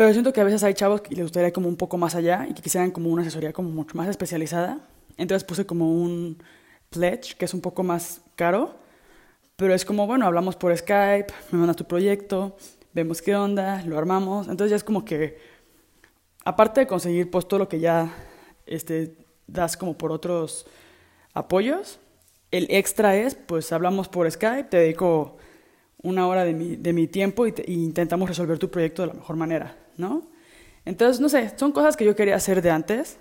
Pero 0.00 0.14
siento 0.14 0.32
que 0.32 0.40
a 0.40 0.44
veces 0.44 0.64
hay 0.64 0.72
chavos 0.72 1.02
que 1.02 1.14
les 1.14 1.24
gustaría 1.24 1.52
como 1.52 1.68
un 1.68 1.76
poco 1.76 1.98
más 1.98 2.14
allá 2.14 2.46
y 2.48 2.54
que 2.54 2.62
quisieran 2.62 2.90
como 2.90 3.10
una 3.10 3.20
asesoría 3.20 3.52
como 3.52 3.68
mucho 3.68 3.98
más 3.98 4.08
especializada. 4.08 4.80
Entonces 5.18 5.44
puse 5.44 5.66
como 5.66 5.92
un 5.92 6.42
pledge, 6.88 7.36
que 7.36 7.44
es 7.44 7.52
un 7.52 7.60
poco 7.60 7.82
más 7.82 8.22
caro, 8.34 8.76
pero 9.56 9.74
es 9.74 9.84
como, 9.84 10.06
bueno, 10.06 10.24
hablamos 10.24 10.56
por 10.56 10.74
Skype, 10.74 11.26
me 11.52 11.58
mandas 11.58 11.76
tu 11.76 11.84
proyecto, 11.84 12.56
vemos 12.94 13.20
qué 13.20 13.36
onda, 13.36 13.82
lo 13.82 13.98
armamos. 13.98 14.48
Entonces 14.48 14.70
ya 14.70 14.76
es 14.76 14.84
como 14.84 15.04
que, 15.04 15.36
aparte 16.46 16.80
de 16.80 16.86
conseguir 16.86 17.30
pues 17.30 17.46
todo 17.46 17.58
lo 17.58 17.68
que 17.68 17.78
ya 17.78 18.10
este, 18.64 19.18
das 19.46 19.76
como 19.76 19.98
por 19.98 20.12
otros 20.12 20.64
apoyos, 21.34 22.00
el 22.50 22.68
extra 22.70 23.16
es, 23.16 23.34
pues 23.34 23.70
hablamos 23.70 24.08
por 24.08 24.30
Skype, 24.30 24.70
te 24.70 24.78
dedico 24.78 25.36
una 26.02 26.26
hora 26.26 26.44
de 26.44 26.54
mi, 26.54 26.76
de 26.76 26.92
mi 26.92 27.06
tiempo 27.06 27.46
y, 27.46 27.54
intentamos 27.66 28.28
resolver 28.28 28.58
tu 28.58 28.70
proyecto 28.70 29.02
de 29.02 29.08
la 29.08 29.14
mejor 29.14 29.36
manera, 29.36 29.76
¿no? 30.00 30.30
Entonces, 30.84 31.20
no 31.20 31.28
sé, 31.28 31.52
son 31.56 31.72
cosas 31.72 31.96
que 31.96 32.04
yo 32.04 32.16
quería 32.16 32.36
hacer 32.36 32.62
de 32.62 32.70
antes, 32.70 33.18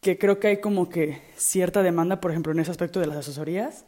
que 0.00 0.18
creo 0.18 0.38
que 0.38 0.48
hay 0.48 0.60
como 0.60 0.88
que 0.88 1.20
cierta 1.36 1.82
demanda, 1.82 2.20
por 2.20 2.30
ejemplo, 2.30 2.52
en 2.52 2.60
ese 2.60 2.70
aspecto 2.70 3.00
de 3.00 3.06
las 3.06 3.16
asesorías, 3.18 3.84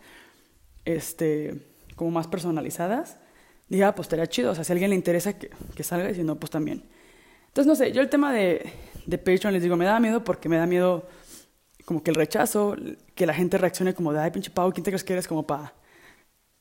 este, 0.84 1.66
como 1.94 2.10
más 2.10 2.26
personalizadas 2.26 3.18
dije, 3.68 3.84
ah, 3.84 3.94
pues 3.94 4.06
estaría 4.06 4.26
chido. 4.26 4.52
O 4.52 4.54
sea, 4.54 4.64
si 4.64 4.72
a 4.72 4.74
alguien 4.74 4.90
le 4.90 4.96
interesa 4.96 5.38
que, 5.38 5.50
que 5.74 5.82
salga, 5.82 6.10
y 6.10 6.14
si 6.14 6.22
no, 6.22 6.36
pues 6.36 6.50
también. 6.50 6.84
Entonces, 7.48 7.66
no 7.66 7.74
sé, 7.74 7.92
yo 7.92 8.02
el 8.02 8.08
tema 8.08 8.32
de, 8.32 8.70
de 9.06 9.18
Patreon 9.18 9.52
les 9.52 9.62
digo, 9.62 9.76
me 9.76 9.84
da 9.84 9.98
miedo 10.00 10.24
porque 10.24 10.48
me 10.48 10.56
da 10.56 10.66
miedo 10.66 11.08
como 11.84 12.02
que 12.02 12.10
el 12.10 12.16
rechazo, 12.16 12.76
que 13.14 13.26
la 13.26 13.34
gente 13.34 13.58
reaccione 13.58 13.94
como 13.94 14.12
de, 14.12 14.20
ay, 14.20 14.30
pinche 14.30 14.50
pavo, 14.50 14.72
¿quién 14.72 14.84
te 14.84 14.90
crees 14.90 15.04
que 15.04 15.12
eres 15.12 15.28
como 15.28 15.46
para 15.46 15.72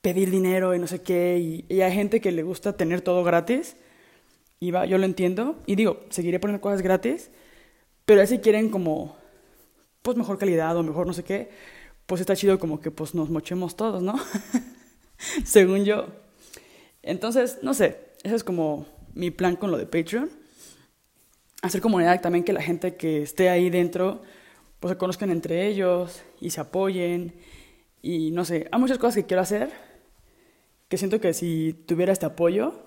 pedir 0.00 0.30
dinero 0.30 0.74
y 0.74 0.78
no 0.78 0.86
sé 0.86 1.02
qué? 1.02 1.64
Y, 1.68 1.80
hay 1.80 1.92
gente 1.92 2.20
que 2.20 2.32
le 2.32 2.42
gusta 2.42 2.76
tener 2.76 3.00
todo 3.00 3.24
gratis. 3.24 3.76
Y 4.60 4.70
va, 4.70 4.86
yo 4.86 4.98
lo 4.98 5.04
entiendo. 5.04 5.56
Y 5.66 5.76
digo, 5.76 6.04
seguiré 6.10 6.40
poniendo 6.40 6.60
cosas 6.60 6.82
gratis. 6.82 7.30
Pero 8.04 8.26
si 8.26 8.38
quieren 8.38 8.70
como, 8.70 9.16
pues 10.02 10.16
mejor 10.16 10.38
calidad 10.38 10.76
o 10.76 10.82
mejor 10.82 11.06
no 11.06 11.12
sé 11.12 11.24
qué, 11.24 11.50
pues 12.06 12.20
está 12.20 12.36
chido 12.36 12.58
como 12.58 12.80
que 12.80 12.90
pues 12.90 13.14
nos 13.14 13.30
mochemos 13.30 13.76
todos, 13.76 14.02
¿no? 14.02 14.14
Según 15.44 15.84
yo. 15.84 16.06
Entonces, 17.02 17.58
no 17.62 17.74
sé, 17.74 17.98
ese 18.22 18.36
es 18.36 18.44
como 18.44 18.86
mi 19.14 19.30
plan 19.30 19.56
con 19.56 19.70
lo 19.70 19.78
de 19.78 19.86
Patreon. 19.86 20.30
Hacer 21.62 21.80
comunidad 21.80 22.20
también 22.20 22.44
que 22.44 22.52
la 22.52 22.62
gente 22.62 22.96
que 22.96 23.22
esté 23.22 23.48
ahí 23.48 23.70
dentro, 23.70 24.22
pues 24.78 24.92
se 24.92 24.98
conozcan 24.98 25.30
entre 25.30 25.66
ellos 25.66 26.22
y 26.40 26.50
se 26.50 26.60
apoyen. 26.60 27.34
Y 28.02 28.30
no 28.30 28.44
sé, 28.44 28.68
hay 28.70 28.80
muchas 28.80 28.98
cosas 28.98 29.16
que 29.16 29.26
quiero 29.26 29.42
hacer 29.42 29.70
que 30.88 30.98
siento 30.98 31.20
que 31.20 31.34
si 31.34 31.72
tuviera 31.86 32.12
este 32.12 32.26
apoyo, 32.26 32.85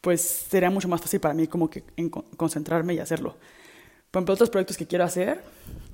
pues 0.00 0.20
sería 0.20 0.70
mucho 0.70 0.88
más 0.88 1.00
fácil 1.00 1.20
para 1.20 1.34
mí 1.34 1.46
como 1.46 1.68
que 1.68 1.84
concentrarme 2.36 2.94
y 2.94 2.98
hacerlo. 2.98 3.36
Por 4.10 4.20
ejemplo, 4.20 4.34
otros 4.34 4.50
proyectos 4.50 4.76
que 4.76 4.86
quiero 4.86 5.04
hacer, 5.04 5.42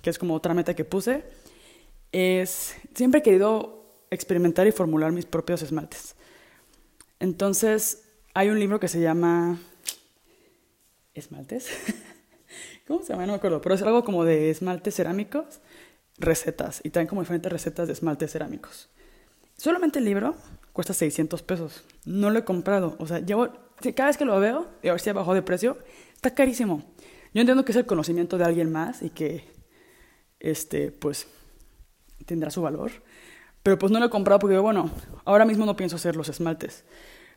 que 0.02 0.10
es 0.10 0.18
como 0.18 0.34
otra 0.34 0.54
meta 0.54 0.74
que 0.74 0.84
puse, 0.84 1.24
es 2.12 2.76
siempre 2.94 3.20
he 3.20 3.22
querido 3.22 3.84
experimentar 4.10 4.66
y 4.66 4.72
formular 4.72 5.12
mis 5.12 5.26
propios 5.26 5.62
esmaltes. 5.62 6.14
Entonces, 7.18 8.04
hay 8.34 8.48
un 8.48 8.58
libro 8.58 8.80
que 8.80 8.88
se 8.88 9.00
llama 9.00 9.58
¿Esmaltes? 11.14 11.70
¿Cómo 12.86 13.02
se 13.02 13.12
llama? 13.12 13.26
No 13.26 13.32
me 13.32 13.38
acuerdo, 13.38 13.60
pero 13.60 13.74
es 13.74 13.82
algo 13.82 14.04
como 14.04 14.24
de 14.24 14.50
esmaltes 14.50 14.94
cerámicos, 14.94 15.60
recetas, 16.18 16.80
y 16.84 16.90
traen 16.90 17.08
como 17.08 17.22
diferentes 17.22 17.50
recetas 17.50 17.86
de 17.86 17.94
esmaltes 17.94 18.32
cerámicos. 18.32 18.88
Solamente 19.56 19.98
el 19.98 20.04
libro 20.04 20.36
cuesta 20.72 20.92
600 20.92 21.42
pesos. 21.42 21.84
No 22.04 22.30
lo 22.30 22.38
he 22.38 22.44
comprado. 22.44 22.96
O 22.98 23.06
sea, 23.06 23.20
llevo, 23.20 23.48
cada 23.94 24.08
vez 24.08 24.16
que 24.16 24.24
lo 24.24 24.38
veo, 24.40 24.68
y 24.82 24.88
a 24.88 24.92
ver 24.92 25.00
si 25.00 25.10
bajó 25.12 25.34
de 25.34 25.42
precio, 25.42 25.78
está 26.14 26.34
carísimo. 26.34 26.82
Yo 27.34 27.40
entiendo 27.40 27.64
que 27.64 27.72
es 27.72 27.76
el 27.76 27.86
conocimiento 27.86 28.38
de 28.38 28.44
alguien 28.44 28.72
más 28.72 29.02
y 29.02 29.10
que, 29.10 29.44
este, 30.40 30.90
pues, 30.90 31.28
tendrá 32.24 32.50
su 32.50 32.62
valor. 32.62 32.90
Pero 33.62 33.78
pues 33.78 33.90
no 33.92 33.98
lo 33.98 34.06
he 34.06 34.10
comprado 34.10 34.38
porque, 34.38 34.58
bueno, 34.58 34.90
ahora 35.24 35.44
mismo 35.44 35.66
no 35.66 35.76
pienso 35.76 35.96
hacer 35.96 36.16
los 36.16 36.28
esmaltes. 36.28 36.84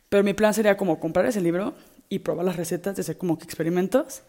Pero 0.08 0.24
mi 0.24 0.32
plan 0.32 0.54
sería 0.54 0.76
como 0.76 1.00
comprar 1.00 1.26
ese 1.26 1.40
libro 1.40 1.74
y 2.08 2.20
probar 2.20 2.44
las 2.44 2.56
recetas, 2.56 2.98
hacer 2.98 3.18
como 3.18 3.38
que 3.38 3.44
experimentos 3.44 4.22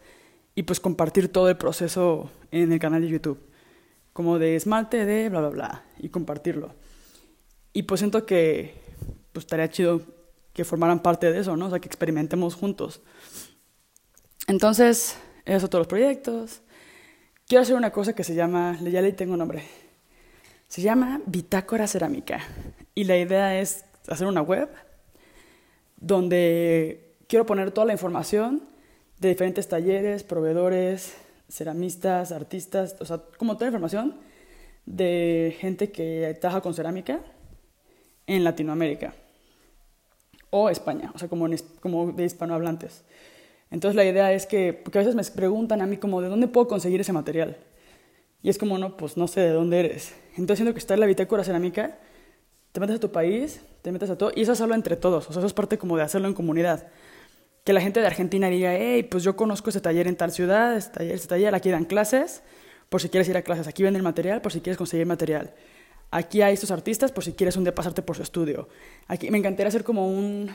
y 0.56 0.63
pues 0.63 0.80
compartir 0.80 1.32
todo 1.32 1.50
el 1.50 1.58
proceso 1.58 2.32
en 2.51 2.72
el 2.72 2.80
canal 2.80 3.01
de 3.01 3.08
YouTube. 3.08 3.39
Como 4.13 4.39
de 4.39 4.56
esmalte 4.56 5.06
de 5.06 5.30
bla, 5.30 5.39
bla, 5.39 5.50
bla. 5.50 5.84
Y 6.00 6.10
compartirlo. 6.10 6.75
Y 7.72 7.84
pues 7.84 8.00
siento 8.00 8.25
que 8.25 8.74
pues 9.32 9.46
estaría 9.46 9.70
chido 9.70 10.01
que 10.53 10.65
formaran 10.65 11.01
parte 11.01 11.31
de 11.31 11.39
eso, 11.39 11.55
¿no? 11.55 11.67
O 11.67 11.70
sea, 11.70 11.79
que 11.79 11.88
experimentemos 11.88 12.55
juntos. 12.55 13.01
Entonces, 14.48 15.15
son 15.46 15.70
todos 15.70 15.81
los 15.81 15.88
proyectos. 15.88 16.62
Quiero 17.48 17.62
hacer 17.63 17.75
una 17.75 17.91
cosa 17.91 18.13
que 18.13 18.24
se 18.24 18.36
llama, 18.36 18.77
ya 18.81 19.01
le 19.01 19.12
tengo 19.13 19.38
nombre, 19.38 19.63
se 20.67 20.81
llama 20.81 21.22
Bitácora 21.25 21.88
Cerámica 21.88 22.41
y 22.96 23.03
la 23.03 23.17
idea 23.17 23.60
es 23.60 23.86
hacer 24.08 24.27
una 24.27 24.41
web 24.41 24.70
donde 25.98 27.17
quiero 27.27 27.46
poner 27.46 27.72
toda 27.72 27.88
la 27.88 27.93
información 27.93 28.70
de 29.20 29.29
diferentes 29.29 29.67
talleres, 29.67 30.24
proveedores, 30.24 31.13
ceramistas, 31.50 32.31
artistas, 32.31 32.96
o 33.00 33.05
sea, 33.05 33.22
como 33.38 33.55
toda 33.55 33.65
la 33.65 33.75
información 33.75 34.20
de 34.86 35.55
gente 35.60 35.91
que 35.91 36.38
trabaja 36.39 36.62
con 36.62 36.74
cerámica 36.74 37.20
en 38.25 38.43
Latinoamérica 38.43 39.13
o 40.51 40.70
España, 40.70 41.12
o 41.15 41.17
sea, 41.17 41.27
como, 41.27 41.48
como 41.79 42.12
de 42.12 42.24
hispanohablantes. 42.24 43.03
Entonces 43.72 43.96
la 43.96 44.05
idea 44.05 44.31
es 44.34 44.46
que, 44.46 44.74
porque 44.74 45.00
a 45.00 45.01
veces 45.01 45.15
me 45.15 45.24
preguntan 45.24 45.81
a 45.81 45.88
mí 45.88 45.98
como, 45.98 46.22
¿de 46.22 46.27
dónde 46.27 46.48
puedo 46.48 46.67
conseguir 46.67 47.01
ese 47.01 47.13
material? 47.13 47.58
Y 48.43 48.50
es 48.50 48.58
como, 48.58 48.77
no, 48.77 48.98
pues 48.98 49.17
no 49.17 49.27
sé 49.27 49.41
de 49.41 49.51
dónde 49.51 49.79
eres. 49.79 50.13
Entonces, 50.31 50.58
siento 50.58 50.74
que 50.74 50.79
está 50.79 50.93
en 50.96 51.00
la 51.00 51.05
bitácora 51.05 51.43
cerámica, 51.43 51.98
te 52.72 52.79
metes 52.79 52.98
a 52.98 53.00
tu 53.00 53.12
país, 53.12 53.62
te 53.81 53.91
metes 53.91 54.10
a 54.10 54.17
todo, 54.17 54.31
y 54.36 54.41
eso 54.41 54.51
es 54.51 54.60
hacerlo 54.60 54.75
entre 54.75 54.96
todos. 54.96 55.29
O 55.29 55.34
sea, 55.34 55.39
eso 55.39 55.48
es 55.48 55.53
parte 55.53 55.77
como 55.77 55.98
de 55.98 56.03
hacerlo 56.03 56.27
en 56.27 56.34
comunidad. 56.34 56.88
Que 57.63 57.74
la 57.74 57.81
gente 57.81 58.00
de 58.00 58.08
Argentina 58.08 58.50
diga, 58.50 58.74
hey, 58.75 59.03
pues 59.03 59.24
yo 59.24 59.36
conozco 59.36 59.70
ese 59.70 59.81
taller 59.81 60.08
en 60.08 60.15
tal 60.15 60.31
ciudad, 60.31 60.75
este 60.75 60.98
taller, 60.98 61.15
este 61.15 61.27
taller, 61.27 61.53
aquí 61.53 61.70
dan 61.70 61.86
clases, 61.86 62.41
por 62.89 63.01
si 63.01 63.10
quieres 63.10 63.29
ir 63.29 63.38
a 63.38 63.43
clases. 63.43 63.67
Aquí 63.67 63.84
venden 63.84 64.03
material, 64.03 64.41
por 64.41 64.51
si 64.51 64.62
quieres 64.62 64.77
conseguir 64.77 65.05
material. 65.05 65.53
Aquí 66.12 66.41
hay 66.41 66.53
estos 66.53 66.72
artistas, 66.72 67.12
por 67.12 67.24
si 67.24 67.32
quieres 67.32 67.56
un 67.56 67.63
día 67.63 67.74
pasarte 67.74 68.01
por 68.01 68.18
su 68.18 68.22
estudio. 68.22 68.68
Aquí 69.08 69.32
me 69.32 69.38
encantaría 69.38 69.70
hacer 69.70 69.86
como 69.86 70.08
un. 70.08 70.53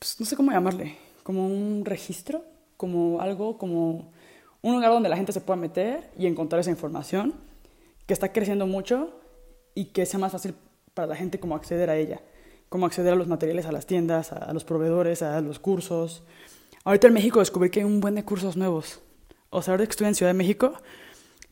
Pues, 0.00 0.18
no 0.18 0.26
sé 0.26 0.36
cómo 0.36 0.50
llamarle. 0.50 0.96
Como 1.22 1.46
un 1.46 1.84
registro, 1.84 2.44
como 2.76 3.20
algo, 3.20 3.58
como 3.58 4.12
un 4.62 4.74
lugar 4.74 4.90
donde 4.90 5.08
la 5.08 5.16
gente 5.16 5.32
se 5.32 5.40
pueda 5.40 5.56
meter 5.56 6.10
y 6.18 6.26
encontrar 6.26 6.60
esa 6.60 6.70
información 6.70 7.34
que 8.06 8.12
está 8.12 8.32
creciendo 8.32 8.66
mucho 8.66 9.20
y 9.74 9.86
que 9.86 10.04
sea 10.04 10.18
más 10.18 10.32
fácil 10.32 10.54
para 10.94 11.06
la 11.06 11.16
gente 11.16 11.38
como 11.38 11.54
acceder 11.54 11.90
a 11.90 11.96
ella, 11.96 12.20
como 12.68 12.86
acceder 12.86 13.12
a 13.12 13.16
los 13.16 13.28
materiales, 13.28 13.66
a 13.66 13.72
las 13.72 13.86
tiendas, 13.86 14.32
a, 14.32 14.52
los 14.52 14.64
proveedores, 14.64 15.22
a 15.22 15.40
los 15.40 15.58
cursos. 15.58 16.24
Ahorita 16.84 17.06
en 17.06 17.14
México 17.14 17.38
descubrí 17.38 17.70
que 17.70 17.80
hay 17.80 17.84
un 17.84 18.00
buen 18.00 18.16
de 18.16 18.24
cursos 18.24 18.56
nuevos. 18.56 19.00
O 19.50 19.62
sea, 19.62 19.74
ahora 19.74 19.84
que 19.84 19.90
estuve 19.90 20.08
en 20.08 20.14
Ciudad 20.14 20.30
de 20.30 20.38
México, 20.38 20.72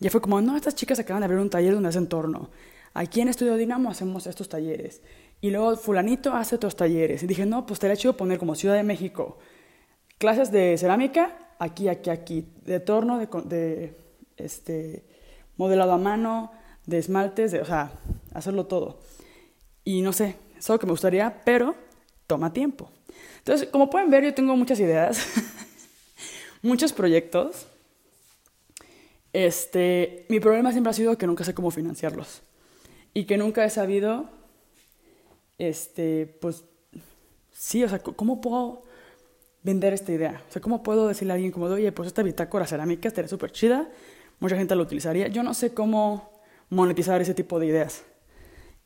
ya 0.00 0.10
fue 0.10 0.20
como, 0.20 0.40
no, 0.40 0.56
estas 0.56 0.74
chicas 0.74 0.98
acaban 0.98 1.20
de 1.20 1.26
abrir 1.26 1.40
un 1.40 1.50
taller 1.50 1.74
donde 1.74 1.88
hacen 1.88 2.08
torno. 2.08 2.50
Aquí 2.92 3.20
en 3.20 3.28
Estudio 3.28 3.56
Dinamo 3.56 3.90
hacemos 3.90 4.26
estos 4.26 4.48
talleres. 4.48 5.02
Y 5.40 5.50
luego 5.50 5.76
fulanito 5.76 6.32
hace 6.32 6.56
otros 6.56 6.76
talleres. 6.76 7.22
Y 7.22 7.26
dije, 7.26 7.44
no, 7.46 7.66
pues 7.66 7.76
estaría 7.76 7.96
chido 7.96 8.16
poner 8.16 8.38
como 8.38 8.54
Ciudad 8.54 8.74
de 8.74 8.82
México 8.82 9.38
clases 10.18 10.50
de 10.50 10.76
cerámica 10.78 11.36
aquí, 11.58 11.88
aquí, 11.88 12.10
aquí, 12.10 12.46
de 12.64 12.80
torno, 12.80 13.18
de, 13.18 13.96
este, 14.36 15.04
modelado 15.56 15.92
a 15.92 15.98
mano, 15.98 16.52
de 16.86 16.98
esmaltes, 16.98 17.52
de, 17.52 17.60
o 17.60 17.64
sea, 17.64 17.92
hacerlo 18.32 18.66
todo. 18.66 19.00
Y 19.84 20.02
no 20.02 20.12
sé, 20.12 20.36
es 20.56 20.68
algo 20.70 20.80
que 20.80 20.86
me 20.86 20.92
gustaría, 20.92 21.42
pero 21.44 21.74
toma 22.26 22.52
tiempo. 22.52 22.90
Entonces, 23.38 23.68
como 23.68 23.90
pueden 23.90 24.10
ver, 24.10 24.24
yo 24.24 24.34
tengo 24.34 24.56
muchas 24.56 24.80
ideas, 24.80 25.18
muchos 26.62 26.92
proyectos. 26.92 27.66
Este, 29.34 30.26
mi 30.28 30.38
problema 30.38 30.70
siempre 30.70 30.90
ha 30.90 30.94
sido 30.94 31.18
que 31.18 31.26
nunca 31.26 31.42
sé 31.42 31.54
cómo 31.54 31.72
financiarlos 31.72 32.40
y 33.12 33.24
que 33.24 33.36
nunca 33.36 33.64
he 33.64 33.70
sabido, 33.70 34.30
este, 35.58 36.26
pues, 36.40 36.64
sí, 37.52 37.82
o 37.82 37.88
sea, 37.88 37.98
cómo 37.98 38.40
puedo 38.40 38.84
vender 39.64 39.92
esta 39.92 40.12
idea. 40.12 40.40
O 40.48 40.52
sea, 40.52 40.62
¿cómo 40.62 40.84
puedo 40.84 41.08
decirle 41.08 41.32
a 41.32 41.34
alguien 41.34 41.50
como, 41.50 41.66
oye, 41.66 41.90
pues 41.90 42.06
esta 42.06 42.22
bitácora 42.22 42.64
cerámica 42.64 43.08
estaría 43.08 43.28
súper 43.28 43.50
chida, 43.50 43.90
mucha 44.38 44.56
gente 44.56 44.76
la 44.76 44.82
utilizaría? 44.82 45.26
Yo 45.26 45.42
no 45.42 45.52
sé 45.52 45.74
cómo 45.74 46.30
monetizar 46.70 47.20
ese 47.20 47.34
tipo 47.34 47.58
de 47.58 47.66
ideas. 47.66 48.04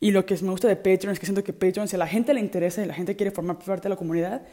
Y 0.00 0.12
lo 0.12 0.25
que 0.25 0.35
me 0.43 0.50
gusta 0.50 0.67
de 0.67 0.76
Patreon 0.76 1.12
es 1.12 1.21
que 1.21 1.26
siento 1.26 1.45
que 1.45 1.52
Patreon, 1.52 1.88
si 1.88 1.97
a 1.97 1.99
la 1.99 2.07
gente 2.07 2.33
le 2.33 2.40
interesa 2.40 2.83
y 2.83 2.87
la 2.87 2.95
gente 2.95 3.17
quiere 3.17 3.33
formar 3.33 3.59
parte 3.59 3.83
de 3.83 3.90
la 3.90 3.97
comunidad, 3.97 4.47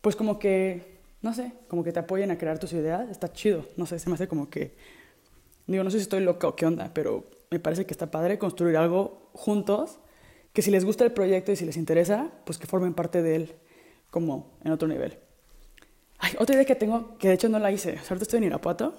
pues 0.00 0.16
como 0.16 0.38
que 0.38 0.96
no 1.22 1.34
sé, 1.34 1.52
como 1.68 1.82
que 1.82 1.92
te 1.92 1.98
apoyen 1.98 2.30
a 2.30 2.38
crear 2.38 2.58
tus 2.58 2.72
ideas, 2.72 3.10
está 3.10 3.32
chido. 3.32 3.66
No 3.76 3.84
sé, 3.84 3.98
se 3.98 4.08
me 4.08 4.14
hace 4.14 4.28
como 4.28 4.48
que, 4.48 4.76
digo, 5.66 5.84
no 5.84 5.90
sé 5.90 5.98
si 5.98 6.02
estoy 6.02 6.20
loca 6.20 6.48
o 6.48 6.56
qué 6.56 6.66
onda, 6.66 6.92
pero 6.94 7.24
me 7.50 7.58
parece 7.58 7.86
que 7.86 7.92
está 7.92 8.10
padre 8.10 8.38
construir 8.38 8.76
algo 8.76 9.30
juntos, 9.32 9.98
que 10.52 10.62
si 10.62 10.70
les 10.70 10.84
gusta 10.84 11.04
el 11.04 11.12
proyecto 11.12 11.52
y 11.52 11.56
si 11.56 11.64
les 11.64 11.76
interesa, 11.76 12.30
pues 12.44 12.58
que 12.58 12.66
formen 12.66 12.94
parte 12.94 13.22
de 13.22 13.36
él 13.36 13.54
como 14.10 14.58
en 14.64 14.72
otro 14.72 14.88
nivel. 14.88 15.18
Ay, 16.18 16.32
otra 16.38 16.54
idea 16.54 16.64
que 16.64 16.74
tengo, 16.74 17.18
que 17.18 17.28
de 17.28 17.34
hecho 17.34 17.48
no 17.48 17.58
la 17.58 17.70
hice, 17.70 17.98
ahorita 17.98 18.22
estoy 18.22 18.38
en 18.38 18.44
Irapuato, 18.44 18.96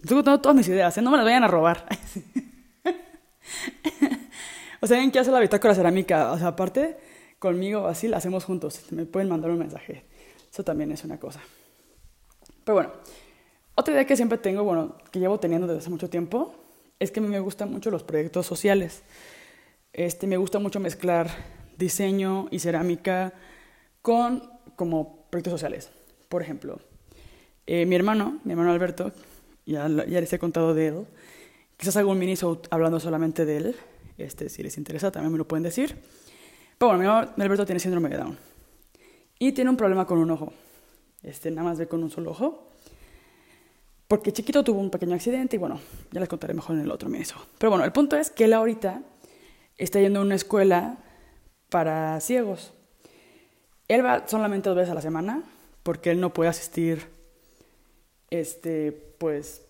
estoy 0.00 0.16
contando 0.16 0.40
todas 0.40 0.56
mis 0.56 0.68
ideas, 0.68 0.96
¿eh? 0.98 1.02
no 1.02 1.10
me 1.10 1.16
las 1.16 1.24
vayan 1.24 1.44
a 1.44 1.48
robar. 1.48 1.86
o 4.80 4.86
sea, 4.86 5.02
¿en 5.02 5.10
qué 5.10 5.20
hace 5.20 5.30
la 5.30 5.40
bitácora 5.40 5.74
cerámica? 5.74 6.32
O 6.32 6.38
sea, 6.38 6.48
aparte, 6.48 6.96
conmigo 7.38 7.86
así 7.86 8.08
la 8.08 8.16
hacemos 8.16 8.44
juntos, 8.44 8.82
me 8.90 9.06
pueden 9.06 9.28
mandar 9.28 9.50
un 9.50 9.58
mensaje. 9.58 10.04
Eso 10.50 10.64
también 10.64 10.90
es 10.90 11.04
una 11.04 11.20
cosa. 11.20 11.40
Pero 12.64 12.74
bueno, 12.74 12.92
otra 13.78 13.94
idea 13.94 14.06
que 14.06 14.16
siempre 14.16 14.38
tengo, 14.38 14.64
bueno, 14.64 14.96
que 15.12 15.20
llevo 15.20 15.38
teniendo 15.38 15.68
desde 15.68 15.78
hace 15.78 15.90
mucho 15.90 16.10
tiempo, 16.10 16.52
es 16.98 17.12
que 17.12 17.20
a 17.20 17.22
mí 17.22 17.28
me 17.28 17.38
gustan 17.38 17.70
mucho 17.70 17.92
los 17.92 18.02
proyectos 18.02 18.44
sociales. 18.44 19.04
Este, 19.92 20.26
me 20.26 20.36
gusta 20.36 20.58
mucho 20.58 20.80
mezclar 20.80 21.30
diseño 21.76 22.48
y 22.50 22.58
cerámica 22.58 23.34
con 24.02 24.50
como 24.74 25.26
proyectos 25.30 25.52
sociales. 25.52 25.92
Por 26.28 26.42
ejemplo, 26.42 26.80
eh, 27.68 27.86
mi 27.86 27.94
hermano, 27.94 28.40
mi 28.42 28.50
hermano 28.50 28.72
Alberto, 28.72 29.12
ya, 29.64 29.86
ya 29.86 30.20
les 30.20 30.32
he 30.32 30.40
contado 30.40 30.74
de 30.74 30.88
él, 30.88 31.06
quizás 31.76 31.96
hago 31.98 32.10
un 32.10 32.18
mini 32.18 32.34
hablando 32.70 32.98
solamente 32.98 33.44
de 33.44 33.56
él, 33.58 33.76
este, 34.18 34.48
si 34.48 34.64
les 34.64 34.76
interesa 34.76 35.12
también 35.12 35.30
me 35.30 35.38
lo 35.38 35.46
pueden 35.46 35.62
decir. 35.62 35.96
Pero 36.78 36.88
bueno, 36.88 36.98
mi 36.98 37.04
hermano 37.04 37.32
Alberto 37.36 37.64
tiene 37.64 37.78
síndrome 37.78 38.08
de 38.08 38.16
Down 38.16 38.38
y 39.38 39.52
tiene 39.52 39.70
un 39.70 39.76
problema 39.76 40.04
con 40.04 40.18
un 40.18 40.32
ojo. 40.32 40.52
Este, 41.22 41.52
nada 41.52 41.68
más 41.68 41.78
ve 41.78 41.86
con 41.86 42.02
un 42.02 42.10
solo 42.10 42.32
ojo. 42.32 42.72
Porque 44.08 44.32
chiquito 44.32 44.64
tuvo 44.64 44.80
un 44.80 44.90
pequeño 44.90 45.14
accidente 45.14 45.56
y 45.56 45.58
bueno, 45.58 45.80
ya 46.10 46.20
les 46.20 46.28
contaré 46.28 46.54
mejor 46.54 46.76
en 46.76 46.82
el 46.82 46.90
otro 46.90 47.10
mes. 47.10 47.34
Pero 47.58 47.70
bueno, 47.70 47.84
el 47.84 47.92
punto 47.92 48.16
es 48.16 48.30
que 48.30 48.44
él 48.44 48.54
ahorita 48.54 49.02
está 49.76 50.00
yendo 50.00 50.20
a 50.20 50.22
una 50.22 50.34
escuela 50.34 50.96
para 51.68 52.18
ciegos. 52.20 52.72
Él 53.86 54.04
va 54.04 54.26
solamente 54.26 54.70
dos 54.70 54.76
veces 54.76 54.90
a 54.92 54.94
la 54.94 55.02
semana 55.02 55.42
porque 55.82 56.10
él 56.10 56.20
no 56.20 56.32
puede 56.32 56.50
asistir, 56.50 57.06
este, 58.30 58.92
pues, 58.92 59.62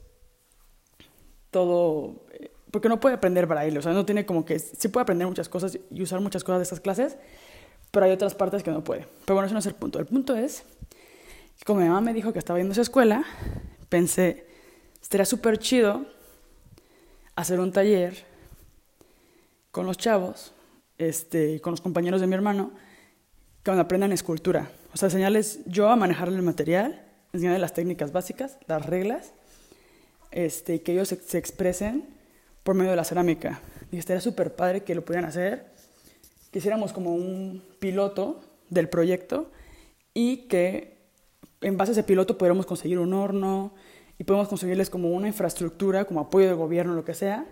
todo, 1.50 2.26
porque 2.70 2.88
no 2.88 3.00
puede 3.00 3.16
aprender 3.16 3.46
braille, 3.46 3.78
o 3.78 3.82
sea, 3.82 3.92
no 3.92 4.04
tiene 4.04 4.26
como 4.26 4.44
que, 4.44 4.58
sí 4.58 4.88
puede 4.88 5.02
aprender 5.02 5.26
muchas 5.26 5.48
cosas 5.48 5.78
y 5.90 6.02
usar 6.02 6.20
muchas 6.20 6.42
cosas 6.44 6.60
de 6.60 6.62
estas 6.64 6.80
clases, 6.80 7.16
pero 7.90 8.06
hay 8.06 8.12
otras 8.12 8.34
partes 8.34 8.62
que 8.62 8.70
no 8.70 8.82
puede. 8.82 9.06
Pero 9.24 9.34
bueno, 9.34 9.46
eso 9.46 9.54
no 9.54 9.60
es 9.60 9.66
el 9.66 9.74
punto. 9.74 9.98
El 9.98 10.06
punto 10.06 10.34
es 10.34 10.64
como 11.64 11.80
mi 11.80 11.88
mamá 11.88 12.00
me 12.00 12.14
dijo 12.14 12.32
que 12.32 12.38
estaba 12.38 12.58
yendo 12.58 12.72
a 12.72 12.74
esa 12.74 12.82
escuela, 12.82 13.24
pensé, 13.88 14.46
estaría 15.00 15.24
súper 15.24 15.58
chido 15.58 16.06
hacer 17.36 17.60
un 17.60 17.72
taller 17.72 18.24
con 19.70 19.86
los 19.86 19.96
chavos, 19.96 20.52
este, 20.98 21.60
con 21.60 21.72
los 21.72 21.80
compañeros 21.80 22.20
de 22.20 22.26
mi 22.26 22.34
hermano, 22.34 22.72
que 23.62 23.70
aprendan 23.70 24.12
escultura. 24.12 24.70
O 24.94 24.96
sea, 24.96 25.06
enseñarles 25.06 25.60
yo 25.66 25.88
a 25.88 25.96
manejar 25.96 26.28
el 26.28 26.42
material, 26.42 27.04
enseñarles 27.32 27.60
las 27.60 27.74
técnicas 27.74 28.12
básicas, 28.12 28.58
las 28.66 28.84
reglas, 28.86 29.32
este, 30.30 30.82
que 30.82 30.92
ellos 30.92 31.08
se, 31.08 31.16
se 31.16 31.38
expresen 31.38 32.08
por 32.62 32.74
medio 32.74 32.90
de 32.90 32.96
la 32.96 33.04
cerámica. 33.04 33.60
Y 33.90 33.98
estaría 33.98 34.20
súper 34.20 34.54
padre 34.54 34.82
que 34.82 34.94
lo 34.94 35.04
pudieran 35.04 35.28
hacer 35.28 35.78
quisiéramos 36.50 36.92
como 36.92 37.14
un 37.14 37.62
piloto 37.78 38.40
del 38.70 38.88
proyecto 38.88 39.50
y 40.14 40.48
que 40.48 40.97
en 41.60 41.76
base 41.76 41.90
a 41.90 41.92
ese 41.92 42.02
piloto 42.02 42.38
pudiéramos 42.38 42.66
conseguir 42.66 42.98
un 42.98 43.12
horno 43.12 43.72
y 44.18 44.24
podemos 44.24 44.48
conseguirles 44.48 44.90
como 44.90 45.10
una 45.10 45.28
infraestructura, 45.28 46.04
como 46.04 46.20
apoyo 46.20 46.46
del 46.46 46.56
gobierno, 46.56 46.94
lo 46.94 47.04
que 47.04 47.14
sea, 47.14 47.46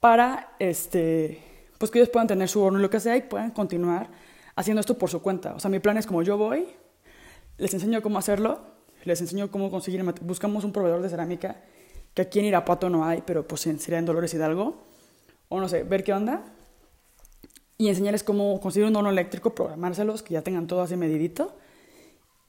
para 0.00 0.54
este, 0.58 1.42
pues 1.78 1.90
que 1.90 1.98
ellos 1.98 2.08
puedan 2.10 2.26
tener 2.26 2.48
su 2.48 2.62
horno, 2.62 2.78
lo 2.78 2.90
que 2.90 3.00
sea, 3.00 3.16
y 3.16 3.22
puedan 3.22 3.50
continuar 3.50 4.08
haciendo 4.56 4.80
esto 4.80 4.96
por 4.96 5.10
su 5.10 5.20
cuenta. 5.20 5.54
O 5.54 5.60
sea, 5.60 5.70
mi 5.70 5.78
plan 5.78 5.98
es 5.98 6.06
como 6.06 6.22
yo 6.22 6.38
voy, 6.38 6.66
les 7.58 7.74
enseño 7.74 8.00
cómo 8.02 8.18
hacerlo, 8.18 8.60
les 9.04 9.20
enseño 9.20 9.50
cómo 9.50 9.70
conseguir, 9.70 10.02
buscamos 10.22 10.64
un 10.64 10.72
proveedor 10.72 11.02
de 11.02 11.10
cerámica, 11.10 11.60
que 12.14 12.22
aquí 12.22 12.38
en 12.38 12.46
Irapuato 12.46 12.88
no 12.88 13.04
hay, 13.04 13.22
pero 13.26 13.46
pues 13.46 13.62
sería 13.62 13.98
en 13.98 14.06
Dolores 14.06 14.32
Hidalgo, 14.32 14.78
o 15.48 15.60
no 15.60 15.68
sé, 15.68 15.82
ver 15.82 16.02
qué 16.02 16.12
onda, 16.12 16.44
y 17.76 17.88
enseñarles 17.88 18.24
cómo 18.24 18.58
conseguir 18.60 18.88
un 18.88 18.96
horno 18.96 19.10
eléctrico, 19.10 19.54
programárselos, 19.54 20.22
que 20.22 20.34
ya 20.34 20.42
tengan 20.42 20.66
todo 20.66 20.82
así 20.82 20.96
medidito 20.96 21.56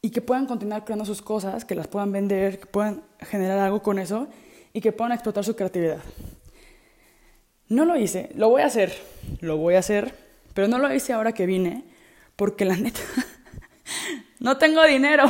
y 0.02 0.12
que 0.12 0.22
puedan 0.22 0.46
continuar 0.46 0.86
creando 0.86 1.06
sus 1.06 1.22
cosas, 1.22 1.66
que 1.66 1.76
las 1.76 1.88
puedan 1.88 2.12
vender, 2.12 2.60
que 2.60 2.66
puedan 2.66 3.04
generar 3.20 3.60
algo 3.60 3.82
con 3.82 4.00
eso 4.00 4.28
y 4.74 4.82
que 4.82 4.92
puedan 4.92 5.12
explotar 5.12 5.44
su 5.44 5.56
creatividad. 5.56 6.00
No 7.68 7.86
lo 7.86 7.98
hice, 7.98 8.30
lo 8.36 8.50
voy 8.50 8.62
a 8.62 8.68
hacer, 8.68 8.94
lo 9.42 9.58
voy 9.58 9.76
a 9.76 9.80
hacer, 9.80 10.16
pero 10.54 10.68
no 10.68 10.80
lo 10.80 10.94
hice 10.94 11.14
ahora 11.14 11.34
que 11.34 11.46
vine, 11.46 11.84
porque 12.36 12.66
la 12.66 12.76
neta, 12.78 13.02
no 14.40 14.58
tengo 14.58 14.84
dinero. 14.86 15.26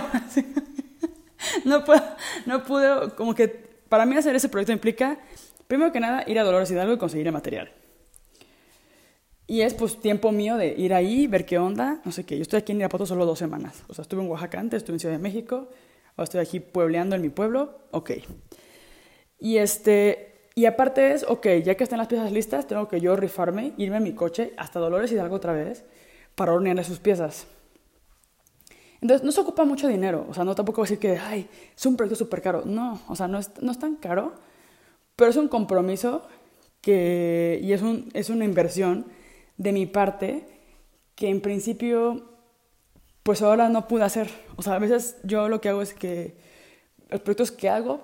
no 1.65 1.84
puedo, 1.84 2.03
no 2.45 2.63
pude, 2.63 3.12
como 3.15 3.34
que 3.34 3.47
para 3.47 4.05
mí 4.05 4.15
hacer 4.15 4.36
ese 4.36 4.49
proyecto 4.49 4.71
implica, 4.71 5.17
primero 5.67 5.91
que 5.91 5.99
nada, 5.99 6.23
ir 6.27 6.38
a 6.39 6.43
Dolores 6.43 6.69
Hidalgo 6.69 6.93
y 6.93 6.97
conseguir 6.97 7.27
el 7.27 7.34
material. 7.34 7.71
Y 9.49 9.63
es 9.63 9.73
pues 9.73 9.99
tiempo 9.99 10.31
mío 10.31 10.57
de 10.57 10.75
ir 10.77 10.93
ahí, 10.93 11.25
ver 11.25 11.43
qué 11.43 11.57
onda, 11.57 12.01
no 12.05 12.12
sé 12.12 12.23
qué. 12.23 12.35
Yo 12.35 12.43
estoy 12.43 12.59
aquí 12.59 12.71
en 12.71 12.77
Irapuato 12.81 13.07
solo 13.07 13.25
dos 13.25 13.39
semanas. 13.39 13.83
O 13.88 13.95
sea, 13.95 14.03
estuve 14.03 14.21
en 14.21 14.29
Oaxaca 14.29 14.59
antes, 14.59 14.77
estuve 14.77 14.97
en 14.97 14.99
Ciudad 14.99 15.15
de 15.15 15.19
México, 15.19 15.69
ahora 16.12 16.25
estoy 16.25 16.39
aquí 16.39 16.59
puebleando 16.59 17.15
en 17.15 17.23
mi 17.23 17.29
pueblo, 17.29 17.79
ok. 17.89 18.12
Y 19.39 19.57
este, 19.57 20.49
y 20.53 20.65
aparte 20.65 21.13
es, 21.13 21.25
ok, 21.27 21.47
ya 21.63 21.73
que 21.73 21.83
están 21.83 21.97
las 21.97 22.07
piezas 22.07 22.31
listas, 22.31 22.67
tengo 22.67 22.88
que 22.88 23.01
yo 23.01 23.15
rifarme, 23.15 23.73
irme 23.77 23.97
a 23.97 23.99
mi 23.99 24.13
coche 24.13 24.53
hasta 24.55 24.79
Dolores 24.79 25.12
y 25.12 25.15
Hidalgo 25.15 25.38
otra 25.38 25.53
vez 25.53 25.83
para 26.35 26.53
hornearle 26.53 26.83
sus 26.83 26.99
piezas. 26.99 27.47
Entonces, 29.01 29.25
no 29.25 29.31
se 29.31 29.41
ocupa 29.41 29.65
mucho 29.65 29.88
dinero. 29.88 30.27
O 30.29 30.33
sea, 30.35 30.43
no 30.43 30.53
tampoco 30.53 30.83
decir 30.83 30.99
que, 30.99 31.17
ay, 31.17 31.49
es 31.75 31.85
un 31.88 31.97
proyecto 31.97 32.15
súper 32.15 32.43
caro. 32.43 32.65
No, 32.65 33.01
o 33.07 33.15
sea, 33.15 33.27
no 33.27 33.39
es, 33.39 33.49
no 33.63 33.71
es 33.71 33.79
tan 33.79 33.95
caro, 33.95 34.31
pero 35.15 35.31
es 35.31 35.38
un 35.38 35.47
compromiso 35.47 36.21
que, 36.81 37.59
y 37.63 37.73
es, 37.73 37.81
un, 37.81 38.12
es 38.13 38.29
una 38.29 38.45
inversión 38.45 39.17
de 39.60 39.72
mi 39.74 39.86
parte 39.86 40.48
que 41.13 41.30
en 41.30 41.41
principio 41.41 42.24
pues 43.22 43.43
ahora 43.43 43.69
no 43.69 43.88
pude 43.88 44.04
hacer. 44.04 44.30
O 44.56 44.63
sea, 44.63 44.74
a 44.74 44.80
veces 44.80 45.17
yo 45.24 45.50
lo 45.50 45.62
que 45.62 45.69
hago 45.69 45.84
es 45.84 45.93
que 45.93 46.36
los 47.10 47.22
proyectos 47.22 47.52
que 47.52 47.69
hago 47.69 48.02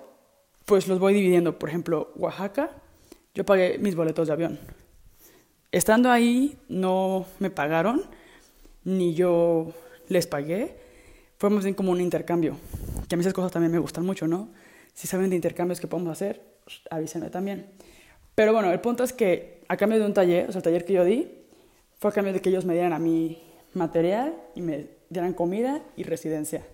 pues 0.66 0.86
los 0.86 1.00
voy 1.00 1.14
dividiendo. 1.14 1.58
Por 1.58 1.70
ejemplo, 1.70 2.12
Oaxaca, 2.16 2.70
yo 3.34 3.44
pagué 3.44 3.78
mis 3.78 3.96
boletos 3.96 4.28
de 4.28 4.34
avión. 4.34 4.60
Estando 5.72 6.10
ahí 6.10 6.56
no 6.68 7.26
me 7.38 7.50
pagaron, 7.50 8.02
ni 8.84 9.14
yo 9.14 9.72
les 10.08 10.26
pagué. 10.26 10.76
Fue 11.38 11.50
más 11.50 11.64
bien 11.64 11.74
como 11.74 11.92
un 11.92 12.00
intercambio, 12.00 12.56
que 13.08 13.14
a 13.14 13.16
mí 13.16 13.22
esas 13.22 13.34
cosas 13.34 13.52
también 13.52 13.72
me 13.72 13.78
gustan 13.78 14.04
mucho, 14.06 14.26
¿no? 14.26 14.48
Si 14.94 15.06
saben 15.06 15.28
de 15.30 15.36
intercambios 15.36 15.80
que 15.80 15.86
podemos 15.86 16.12
hacer, 16.12 16.42
avísenme 16.90 17.28
también. 17.28 17.66
Pero 18.34 18.52
bueno, 18.52 18.70
el 18.70 18.80
punto 18.80 19.04
es 19.04 19.12
que 19.12 19.62
a 19.68 19.76
cambio 19.76 19.98
de 19.98 20.06
un 20.06 20.14
taller, 20.14 20.48
o 20.48 20.52
sea, 20.52 20.60
el 20.60 20.62
taller 20.62 20.84
que 20.84 20.94
yo 20.94 21.04
di, 21.04 21.45
fue 21.98 22.10
a 22.10 22.12
cambio 22.12 22.32
de 22.32 22.40
que 22.40 22.50
ellos 22.50 22.64
me 22.64 22.74
dieran 22.74 22.92
a 22.92 22.98
mí 22.98 23.42
material 23.72 24.34
y 24.54 24.62
me 24.62 24.88
dieran 25.08 25.32
comida 25.32 25.82
y 25.96 26.02
residencia 26.02 26.66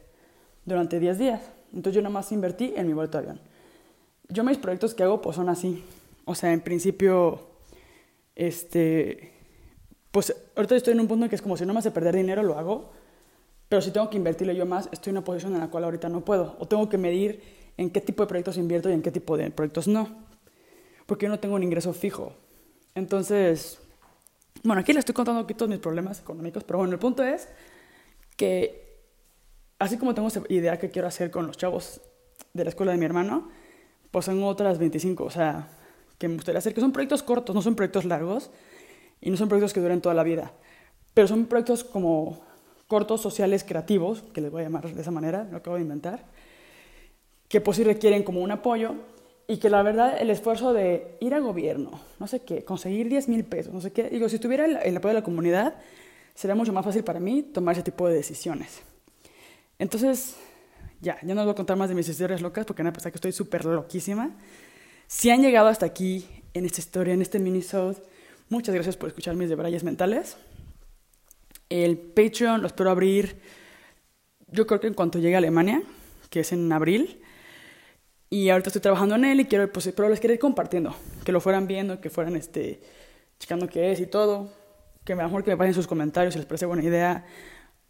durante 0.65 0.99
10 0.99 1.19
días. 1.19 1.43
Entonces 1.73 1.95
yo 1.95 2.03
nada 2.03 2.13
más 2.13 2.33
invertí 2.33 2.75
en 2.77 2.87
mi 2.87 2.93
vuelto 2.93 3.19
de 3.19 3.25
avión. 3.25 3.41
Yo 4.29 4.45
mis 4.45 4.59
proyectos 4.59 4.95
que 4.95 5.03
hago 5.03 5.21
pues 5.21 5.37
son 5.37 5.49
así. 5.49 5.85
O 6.25 6.35
sea, 6.35 6.53
en 6.53 6.61
principio, 6.61 7.41
este, 8.35 9.33
pues 10.11 10.35
ahorita 10.57 10.77
estoy 10.77 10.93
en 10.93 11.01
un 11.01 11.09
punto 11.09 11.25
en 11.25 11.29
que 11.29 11.37
es 11.37 11.43
como 11.43 11.57
si 11.57 11.67
no 11.67 11.73
me 11.73 11.81
hace 11.81 11.91
perder 11.91 12.15
dinero, 12.15 12.43
lo 12.43 12.59
hago. 12.59 12.93
Pero 13.69 13.81
si 13.81 13.91
tengo 13.91 14.11
que 14.11 14.19
invertirle 14.19 14.55
yo 14.55 14.67
más, 14.67 14.89
estoy 14.93 15.11
en 15.11 15.17
una 15.17 15.25
posición 15.25 15.55
en 15.55 15.61
la 15.61 15.71
cual 15.71 15.85
ahorita 15.85 16.09
no 16.09 16.25
puedo. 16.25 16.57
O 16.59 16.69
tengo 16.69 16.89
que 16.89 16.99
medir 16.99 17.43
en 17.77 17.91
qué 17.91 18.01
tipo 18.01 18.23
de 18.23 18.27
proyectos 18.29 18.59
invierto 18.59 18.91
y 18.91 18.93
en 18.93 19.03
qué 19.03 19.11
tipo 19.11 19.37
de 19.37 19.51
proyectos 19.51 19.89
no. 19.89 20.09
Porque 21.07 21.25
yo 21.27 21.31
no 21.31 21.41
tengo 21.41 21.55
un 21.55 21.63
ingreso 21.63 21.93
fijo. 21.93 22.35
Entonces, 22.95 23.81
bueno, 24.65 24.81
aquí 24.81 24.93
les 24.93 25.01
estoy 25.01 25.15
contando 25.15 25.41
aquí 25.41 25.55
todos 25.55 25.69
mis 25.69 25.79
problemas 25.79 26.21
económicos, 26.21 26.65
pero 26.65 26.79
bueno, 26.79 26.93
el 26.93 26.99
punto 26.99 27.25
es 27.25 27.49
que 28.37 29.01
así 29.79 29.99
como 29.99 30.15
tengo 30.15 30.29
esa 30.29 30.43
idea 30.49 30.79
que 30.79 30.91
quiero 30.91 31.09
hacer 31.09 31.31
con 31.31 31.47
los 31.47 31.57
chavos 31.57 32.01
de 32.53 32.65
la 32.65 32.71
escuela 32.71 32.93
de 32.93 32.99
mi 32.99 33.05
hermano, 33.05 33.49
pues 34.11 34.27
tengo 34.27 34.47
otras 34.47 34.79
25, 34.79 35.25
o 35.25 35.31
sea, 35.31 35.69
que 36.19 36.29
me 36.29 36.35
gustaría 36.35 36.59
hacer, 36.59 36.75
que 36.75 36.81
son 36.81 36.93
proyectos 36.93 37.23
cortos, 37.23 37.55
no 37.55 37.63
son 37.63 37.75
proyectos 37.75 38.05
largos 38.05 38.51
y 39.21 39.31
no 39.31 39.37
son 39.37 39.49
proyectos 39.49 39.73
que 39.73 39.81
duren 39.81 40.01
toda 40.01 40.15
la 40.15 40.23
vida, 40.23 40.53
pero 41.15 41.27
son 41.27 41.47
proyectos 41.47 41.83
como 41.83 42.41
cortos, 42.87 43.21
sociales, 43.21 43.65
creativos, 43.65 44.23
que 44.33 44.41
les 44.41 44.51
voy 44.51 44.61
a 44.61 44.65
llamar 44.65 44.93
de 44.93 45.01
esa 45.01 45.11
manera, 45.11 45.49
lo 45.51 45.57
acabo 45.57 45.77
de 45.77 45.83
inventar, 45.83 46.25
que 47.49 47.61
pues 47.61 47.79
sí 47.79 47.85
requieren 47.85 48.23
como 48.23 48.41
un 48.41 48.51
apoyo 48.51 48.95
y 49.47 49.59
que 49.59 49.71
la 49.71 49.83
verdad 49.83 50.17
el 50.21 50.31
esfuerzo 50.31 50.73
de 50.73 51.17
ir 51.21 51.35
al 51.35 51.43
gobierno, 51.43 52.01
no 52.19 52.27
sé 52.27 52.41
qué, 52.41 52.65
conseguir 52.65 53.09
10 53.09 53.29
mil 53.29 53.45
pesos, 53.45 53.73
no 53.73 53.81
sé 53.81 53.93
qué, 53.93 54.09
digo, 54.09 54.29
si 54.29 54.37
estuviera 54.37 54.65
el, 54.65 54.97
apoyo 54.97 55.15
de 55.15 55.21
la 55.21 55.25
comunidad, 55.25 55.75
sería 56.35 56.55
mucho 56.55 56.73
más 56.73 56.85
fácil 56.85 57.05
para 57.05 57.21
mí 57.21 57.43
tomar 57.43 57.75
ese 57.75 57.83
tipo 57.83 58.09
de 58.09 58.15
decisiones. 58.15 58.83
Entonces, 59.79 60.37
ya, 61.01 61.19
ya 61.23 61.35
no 61.35 61.41
les 61.41 61.45
voy 61.45 61.53
a 61.53 61.57
contar 61.57 61.77
más 61.77 61.89
de 61.89 61.95
mis 61.95 62.09
historias 62.09 62.41
locas 62.41 62.65
porque 62.65 62.83
nada, 62.83 62.93
pesar 62.93 63.13
que 63.13 63.17
estoy 63.17 63.33
súper 63.33 63.65
loquísima. 63.65 64.31
Si 65.07 65.31
han 65.31 65.43
llegado 65.43 65.69
hasta 65.69 65.87
aquí 65.87 66.27
en 66.55 66.65
esta 66.65 66.81
historia, 66.81 67.13
en 67.13 67.23
este 67.23 67.39
minisode, 67.39 67.97
muchas 68.49 68.75
gracias 68.75 68.97
por 68.97 69.09
escuchar 69.09 69.35
mis 69.35 69.49
debrayes 69.49 69.85
mentales. 69.85 70.37
El 71.69 71.99
Patreon 71.99 72.61
lo 72.61 72.67
espero 72.67 72.91
abrir, 72.91 73.41
yo 74.49 74.67
creo 74.67 74.81
que 74.81 74.87
en 74.87 74.95
cuanto 74.95 75.19
llegue 75.19 75.35
a 75.35 75.39
Alemania, 75.39 75.83
que 76.31 76.41
es 76.41 76.53
en 76.53 76.71
abril. 76.71 77.22
Y 78.33 78.49
ahorita 78.49 78.71
estoy 78.71 78.81
trabajando 78.81 79.15
en 79.17 79.27
él 79.27 79.41
y 79.41 79.45
quiero, 79.45 79.71
pues, 79.71 79.93
pero 79.95 80.09
les 80.09 80.19
quiero 80.19 80.33
ir 80.33 80.41
compartiendo. 80.41 80.97
Que 81.23 81.33
lo 81.33 81.41
fueran 81.43 81.67
viendo, 81.67 82.01
que 82.01 82.09
fueran, 82.09 82.35
este, 82.35 82.81
checando 83.39 83.69
qué 83.69 83.93
es 83.93 84.01
y 84.01 84.07
todo. 84.07 84.51
Que 85.05 85.15
mejor 85.15 85.45
que 85.45 85.51
me 85.51 85.59
pasen 85.59 85.75
sus 85.75 85.87
comentarios 85.87 86.33
si 86.33 86.39
les 86.39 86.47
parece 86.47 86.65
buena 86.65 86.83
idea. 86.83 87.27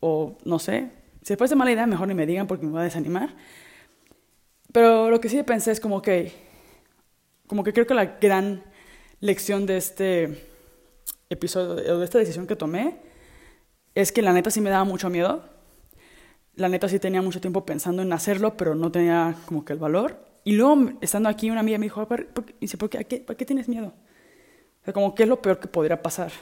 O, 0.01 0.37
no 0.45 0.59
sé. 0.59 0.91
Si 1.23 1.33
les 1.33 1.39
parece 1.39 1.55
mala 1.55 1.71
idea, 1.71 1.87
mejor 1.87 2.09
ni 2.09 2.15
me 2.15 2.27
digan 2.27 2.49
porque 2.49 2.67
me 2.67 2.73
va 2.73 2.81
a 2.81 2.83
desanimar. 2.83 3.37
Pero 4.73 5.11
lo 5.11 5.21
que 5.21 5.29
sí 5.29 5.41
pensé 5.45 5.71
es 5.71 5.79
como 5.79 6.03
que, 6.03 6.33
como 7.47 7.63
que 7.63 7.73
creo 7.73 7.87
que 7.87 7.95
la 7.95 8.17
gran 8.21 8.65
lección 9.21 9.65
de 9.65 9.77
este 9.77 10.45
episodio, 11.31 12.01
de 12.01 12.05
esta 12.05 12.19
decisión 12.19 12.49
que 12.49 12.57
tomé, 12.57 12.97
es 13.95 14.11
que 14.11 14.23
la 14.23 14.33
neta 14.33 14.51
sí 14.51 14.61
me 14.61 14.71
daba 14.71 14.83
mucho 14.83 15.09
miedo. 15.09 15.45
La 16.57 16.69
neta 16.69 16.89
sí 16.89 16.99
tenía 16.99 17.23
mucho 17.23 17.41
tiempo 17.41 17.65
pensando 17.65 18.03
en 18.03 18.13
hacerlo, 18.13 18.57
pero 18.57 18.75
no 18.75 18.91
tenía 18.91 19.37
como 19.47 19.65
que 19.65 19.73
el 19.73 19.79
valor. 19.79 20.32
Y 20.45 20.53
luego, 20.53 20.93
estando 21.01 21.29
aquí, 21.29 21.51
una 21.51 21.61
amiga 21.61 21.79
me 21.79 21.87
dijo, 21.87 22.07
¿por 22.07 22.45
qué, 22.45 22.55
dice, 22.61 22.77
¿por 22.77 22.91
qué, 22.91 23.05
¿por 23.21 23.37
qué 23.37 23.45
tienes 23.45 23.69
miedo? 23.69 23.95
O 24.83 24.85
sea, 24.85 24.93
como, 24.93 25.15
¿qué 25.15 25.23
es 25.23 25.29
lo 25.29 25.41
peor 25.41 25.61
que 25.61 25.69
podría 25.69 26.03
pasar? 26.03 26.33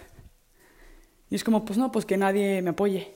Y 1.28 1.34
es 1.34 1.44
como, 1.44 1.64
pues 1.64 1.78
no, 1.78 1.92
pues 1.92 2.06
que 2.06 2.16
nadie 2.16 2.62
me 2.62 2.70
apoye. 2.70 3.14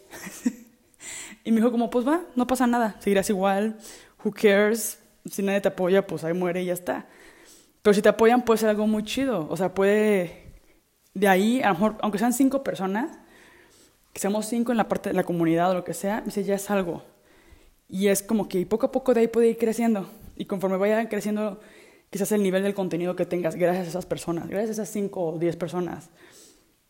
y 1.44 1.50
me 1.50 1.56
dijo 1.56 1.72
como, 1.72 1.90
pues 1.90 2.06
va, 2.06 2.22
no 2.36 2.46
pasa 2.46 2.66
nada, 2.66 2.96
seguirás 3.00 3.30
igual, 3.30 3.78
who 4.22 4.30
cares, 4.32 5.02
si 5.30 5.42
nadie 5.42 5.60
te 5.60 5.68
apoya, 5.68 6.06
pues 6.06 6.24
ahí 6.24 6.34
muere 6.34 6.62
y 6.62 6.66
ya 6.66 6.74
está. 6.74 7.06
Pero 7.82 7.94
si 7.94 8.02
te 8.02 8.08
apoyan 8.08 8.44
puede 8.44 8.58
ser 8.58 8.68
algo 8.68 8.86
muy 8.86 9.04
chido, 9.04 9.46
o 9.50 9.56
sea, 9.56 9.74
puede, 9.74 10.54
de 11.14 11.28
ahí, 11.28 11.62
a 11.62 11.68
lo 11.68 11.74
mejor, 11.74 11.96
aunque 12.02 12.18
sean 12.18 12.32
cinco 12.32 12.62
personas, 12.62 13.18
que 14.12 14.20
seamos 14.20 14.46
cinco 14.46 14.72
en 14.72 14.78
la 14.78 14.88
parte 14.88 15.10
de 15.10 15.14
la 15.14 15.24
comunidad 15.24 15.70
o 15.70 15.74
lo 15.74 15.84
que 15.84 15.94
sea, 15.94 16.20
dice, 16.20 16.44
ya 16.44 16.54
es 16.54 16.70
algo. 16.70 17.02
Y 17.88 18.08
es 18.08 18.22
como 18.22 18.48
que 18.48 18.64
poco 18.66 18.86
a 18.86 18.92
poco 18.92 19.14
de 19.14 19.20
ahí 19.20 19.28
puede 19.28 19.48
ir 19.48 19.58
creciendo. 19.58 20.08
Y 20.36 20.46
conforme 20.46 20.76
vaya 20.76 21.08
creciendo 21.08 21.60
quizás 22.10 22.30
el 22.32 22.42
nivel 22.42 22.62
del 22.62 22.74
contenido 22.74 23.16
que 23.16 23.26
tengas, 23.26 23.56
gracias 23.56 23.86
a 23.86 23.88
esas 23.90 24.06
personas, 24.06 24.48
gracias 24.48 24.70
a 24.70 24.82
esas 24.82 24.88
5 24.90 25.20
o 25.20 25.38
10 25.38 25.56
personas, 25.56 26.10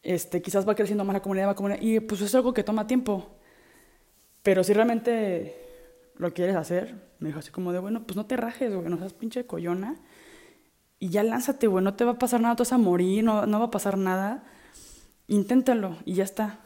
este, 0.02 0.42
quizás 0.42 0.68
va 0.68 0.74
creciendo 0.74 1.04
más 1.04 1.14
la 1.14 1.22
comunidad, 1.22 1.48
va 1.48 1.54
comunidad, 1.54 1.80
y 1.80 1.98
pues 2.00 2.20
es 2.20 2.34
algo 2.34 2.52
que 2.52 2.62
toma 2.62 2.86
tiempo. 2.86 3.30
Pero 4.42 4.62
si 4.62 4.74
realmente 4.74 5.56
lo 6.16 6.34
quieres 6.34 6.56
hacer, 6.56 6.94
me 7.18 7.28
dijo 7.28 7.38
así 7.38 7.50
como 7.50 7.72
de, 7.72 7.78
bueno, 7.78 8.06
pues 8.06 8.16
no 8.16 8.26
te 8.26 8.36
rajes, 8.36 8.74
güey, 8.74 8.88
no 8.88 8.98
seas 8.98 9.14
pinche 9.14 9.46
coyona. 9.46 9.96
Y 10.98 11.08
ya 11.08 11.22
lánzate, 11.22 11.66
güey, 11.66 11.82
no 11.82 11.94
te 11.94 12.04
va 12.04 12.12
a 12.12 12.18
pasar 12.18 12.42
nada, 12.42 12.54
tú 12.56 12.60
vas 12.60 12.72
a 12.72 12.78
morir, 12.78 13.24
no, 13.24 13.46
no 13.46 13.58
va 13.58 13.66
a 13.66 13.70
pasar 13.70 13.96
nada. 13.96 14.44
Inténtalo 15.26 15.96
y 16.04 16.14
ya 16.14 16.24
está. 16.24 16.60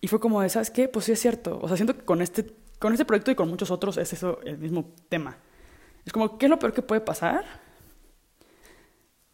Y 0.00 0.08
fue 0.08 0.20
como 0.20 0.40
de, 0.40 0.48
¿sabes 0.48 0.70
qué? 0.70 0.88
Pues 0.88 1.04
sí 1.04 1.12
es 1.12 1.20
cierto. 1.20 1.58
O 1.60 1.68
sea, 1.68 1.76
siento 1.76 1.94
que 1.94 2.04
con 2.04 2.22
este 2.22 2.44
con 2.78 2.92
este 2.92 3.04
proyecto 3.04 3.30
y 3.30 3.34
con 3.34 3.48
muchos 3.48 3.70
otros 3.70 3.96
es 3.96 4.12
eso 4.12 4.40
el 4.44 4.58
mismo 4.58 4.92
tema. 5.08 5.38
Es 6.04 6.12
como, 6.12 6.38
¿qué 6.38 6.46
es 6.46 6.50
lo 6.50 6.58
peor 6.58 6.72
que 6.72 6.82
puede 6.82 7.00
pasar? 7.00 7.44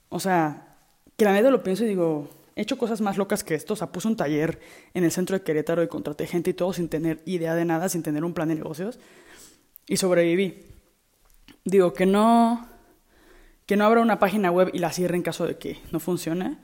O 0.08 0.20
sea, 0.20 0.76
que 1.16 1.24
la 1.24 1.32
neta 1.32 1.50
lo 1.50 1.62
pienso 1.62 1.84
y 1.84 1.88
digo, 1.88 2.28
he 2.56 2.62
hecho 2.62 2.78
cosas 2.78 3.00
más 3.00 3.16
locas 3.16 3.44
que 3.44 3.54
esto. 3.54 3.74
O 3.74 3.76
sea, 3.76 3.92
puse 3.92 4.08
un 4.08 4.16
taller 4.16 4.60
en 4.94 5.04
el 5.04 5.10
centro 5.10 5.36
de 5.36 5.44
Querétaro 5.44 5.82
y 5.82 5.88
contraté 5.88 6.26
gente 6.26 6.50
y 6.50 6.54
todo 6.54 6.72
sin 6.72 6.88
tener 6.88 7.22
idea 7.26 7.54
de 7.54 7.64
nada, 7.64 7.88
sin 7.88 8.02
tener 8.02 8.24
un 8.24 8.34
plan 8.34 8.48
de 8.48 8.54
negocios. 8.54 8.98
Y 9.86 9.96
sobreviví. 9.96 10.66
Digo, 11.64 11.92
que 11.92 12.06
no, 12.06 12.66
que 13.66 13.76
no 13.76 13.84
abra 13.84 14.00
una 14.00 14.18
página 14.18 14.50
web 14.50 14.70
y 14.72 14.78
la 14.78 14.92
cierre 14.92 15.16
en 15.16 15.22
caso 15.22 15.46
de 15.46 15.58
que 15.58 15.78
no 15.90 16.00
funcione. 16.00 16.58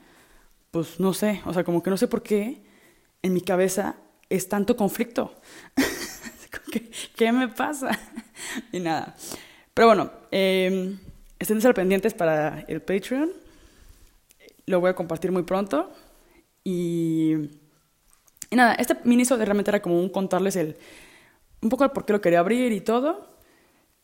Pues 0.71 0.99
no 0.99 1.13
sé, 1.13 1.41
o 1.45 1.53
sea, 1.53 1.63
como 1.63 1.81
que 1.81 1.89
no 1.89 1.97
sé 1.97 2.07
por 2.07 2.21
qué 2.21 2.61
en 3.21 3.33
mi 3.33 3.41
cabeza 3.41 3.95
es 4.29 4.47
tanto 4.47 4.75
conflicto. 4.75 5.33
¿Qué, 7.19 7.33
me 7.33 7.49
pasa? 7.49 7.89
y 8.71 8.79
nada. 8.79 9.13
Pero 9.73 9.87
bueno, 9.89 10.09
eh, 10.31 10.95
estén 11.37 11.65
al 11.65 11.73
pendientes 11.73 12.13
para 12.13 12.63
el 12.69 12.81
Patreon. 12.81 13.29
Lo 14.67 14.79
voy 14.79 14.91
a 14.91 14.95
compartir 14.95 15.29
muy 15.29 15.43
pronto. 15.43 15.91
Y, 16.63 17.33
y 18.49 18.55
nada, 18.55 18.75
este 18.75 18.95
miniso 19.03 19.35
realmente 19.35 19.69
era 19.69 19.81
como 19.81 19.99
un 19.99 20.07
contarles 20.07 20.55
el, 20.55 20.77
un 21.61 21.67
poco 21.67 21.83
el 21.83 21.91
por 21.91 22.05
qué 22.05 22.13
lo 22.13 22.21
quería 22.21 22.39
abrir 22.39 22.71
y 22.71 22.79
todo. 22.79 23.35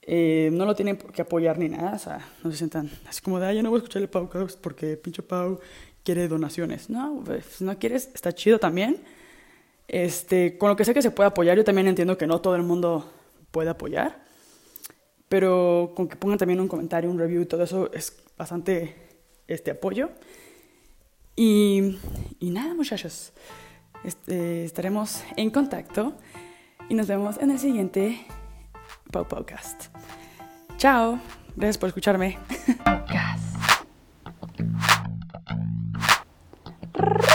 Eh, 0.02 0.50
no 0.52 0.66
lo 0.66 0.76
tienen 0.76 0.98
que 0.98 1.22
apoyar 1.22 1.58
ni 1.58 1.70
nada, 1.70 1.94
o 1.96 2.00
sea, 2.00 2.20
no 2.44 2.52
se 2.52 2.58
sientan 2.58 2.92
así 3.08 3.22
como 3.22 3.40
de, 3.40 3.56
yo 3.56 3.64
no 3.64 3.70
voy 3.70 3.78
a 3.78 3.80
escuchar 3.80 4.02
el 4.02 4.10
Pau 4.10 4.30
porque 4.62 4.98
pinche 4.98 5.24
Pau 5.24 5.62
quiere 6.04 6.28
donaciones. 6.28 6.90
No, 6.90 7.24
pues, 7.26 7.46
si 7.46 7.64
no 7.64 7.80
quieres, 7.80 8.10
está 8.14 8.34
chido 8.34 8.60
también. 8.60 9.02
Este, 9.88 10.58
con 10.58 10.70
lo 10.70 10.76
que 10.76 10.86
sé 10.86 10.94
que 10.94 11.02
se 11.02 11.12
puede 11.12 11.28
apoyar, 11.28 11.58
yo 11.58 11.64
también 11.64 11.88
entiendo 11.88 12.18
que 12.18 12.28
no 12.28 12.42
todo 12.42 12.56
el 12.56 12.64
mundo 12.64 13.12
puede 13.52 13.70
apoyar, 13.70 14.24
pero 15.30 15.94
con 15.96 16.08
que 16.08 16.16
pongan 16.16 16.38
también 16.38 16.60
un 16.60 16.68
comentario, 16.68 17.10
un 17.10 17.20
review, 17.20 17.46
todo 17.46 17.64
eso 17.64 17.92
es 17.94 18.24
bastante 18.38 18.96
este 19.48 19.72
apoyo. 19.72 20.10
Y, 21.36 21.98
y 22.40 22.50
nada, 22.50 22.74
muchachos, 22.74 23.34
este, 24.04 24.64
estaremos 24.66 25.24
en 25.36 25.50
contacto 25.52 26.14
y 26.90 26.94
nos 26.96 27.08
vemos 27.08 27.38
en 27.38 27.52
el 27.52 27.60
siguiente 27.60 28.26
Pau 29.12 29.28
Podcast. 29.28 29.86
Chao, 30.78 31.20
gracias 31.56 31.78
por 31.78 31.90
escucharme. 31.90 32.38
Podcast. 32.84 33.46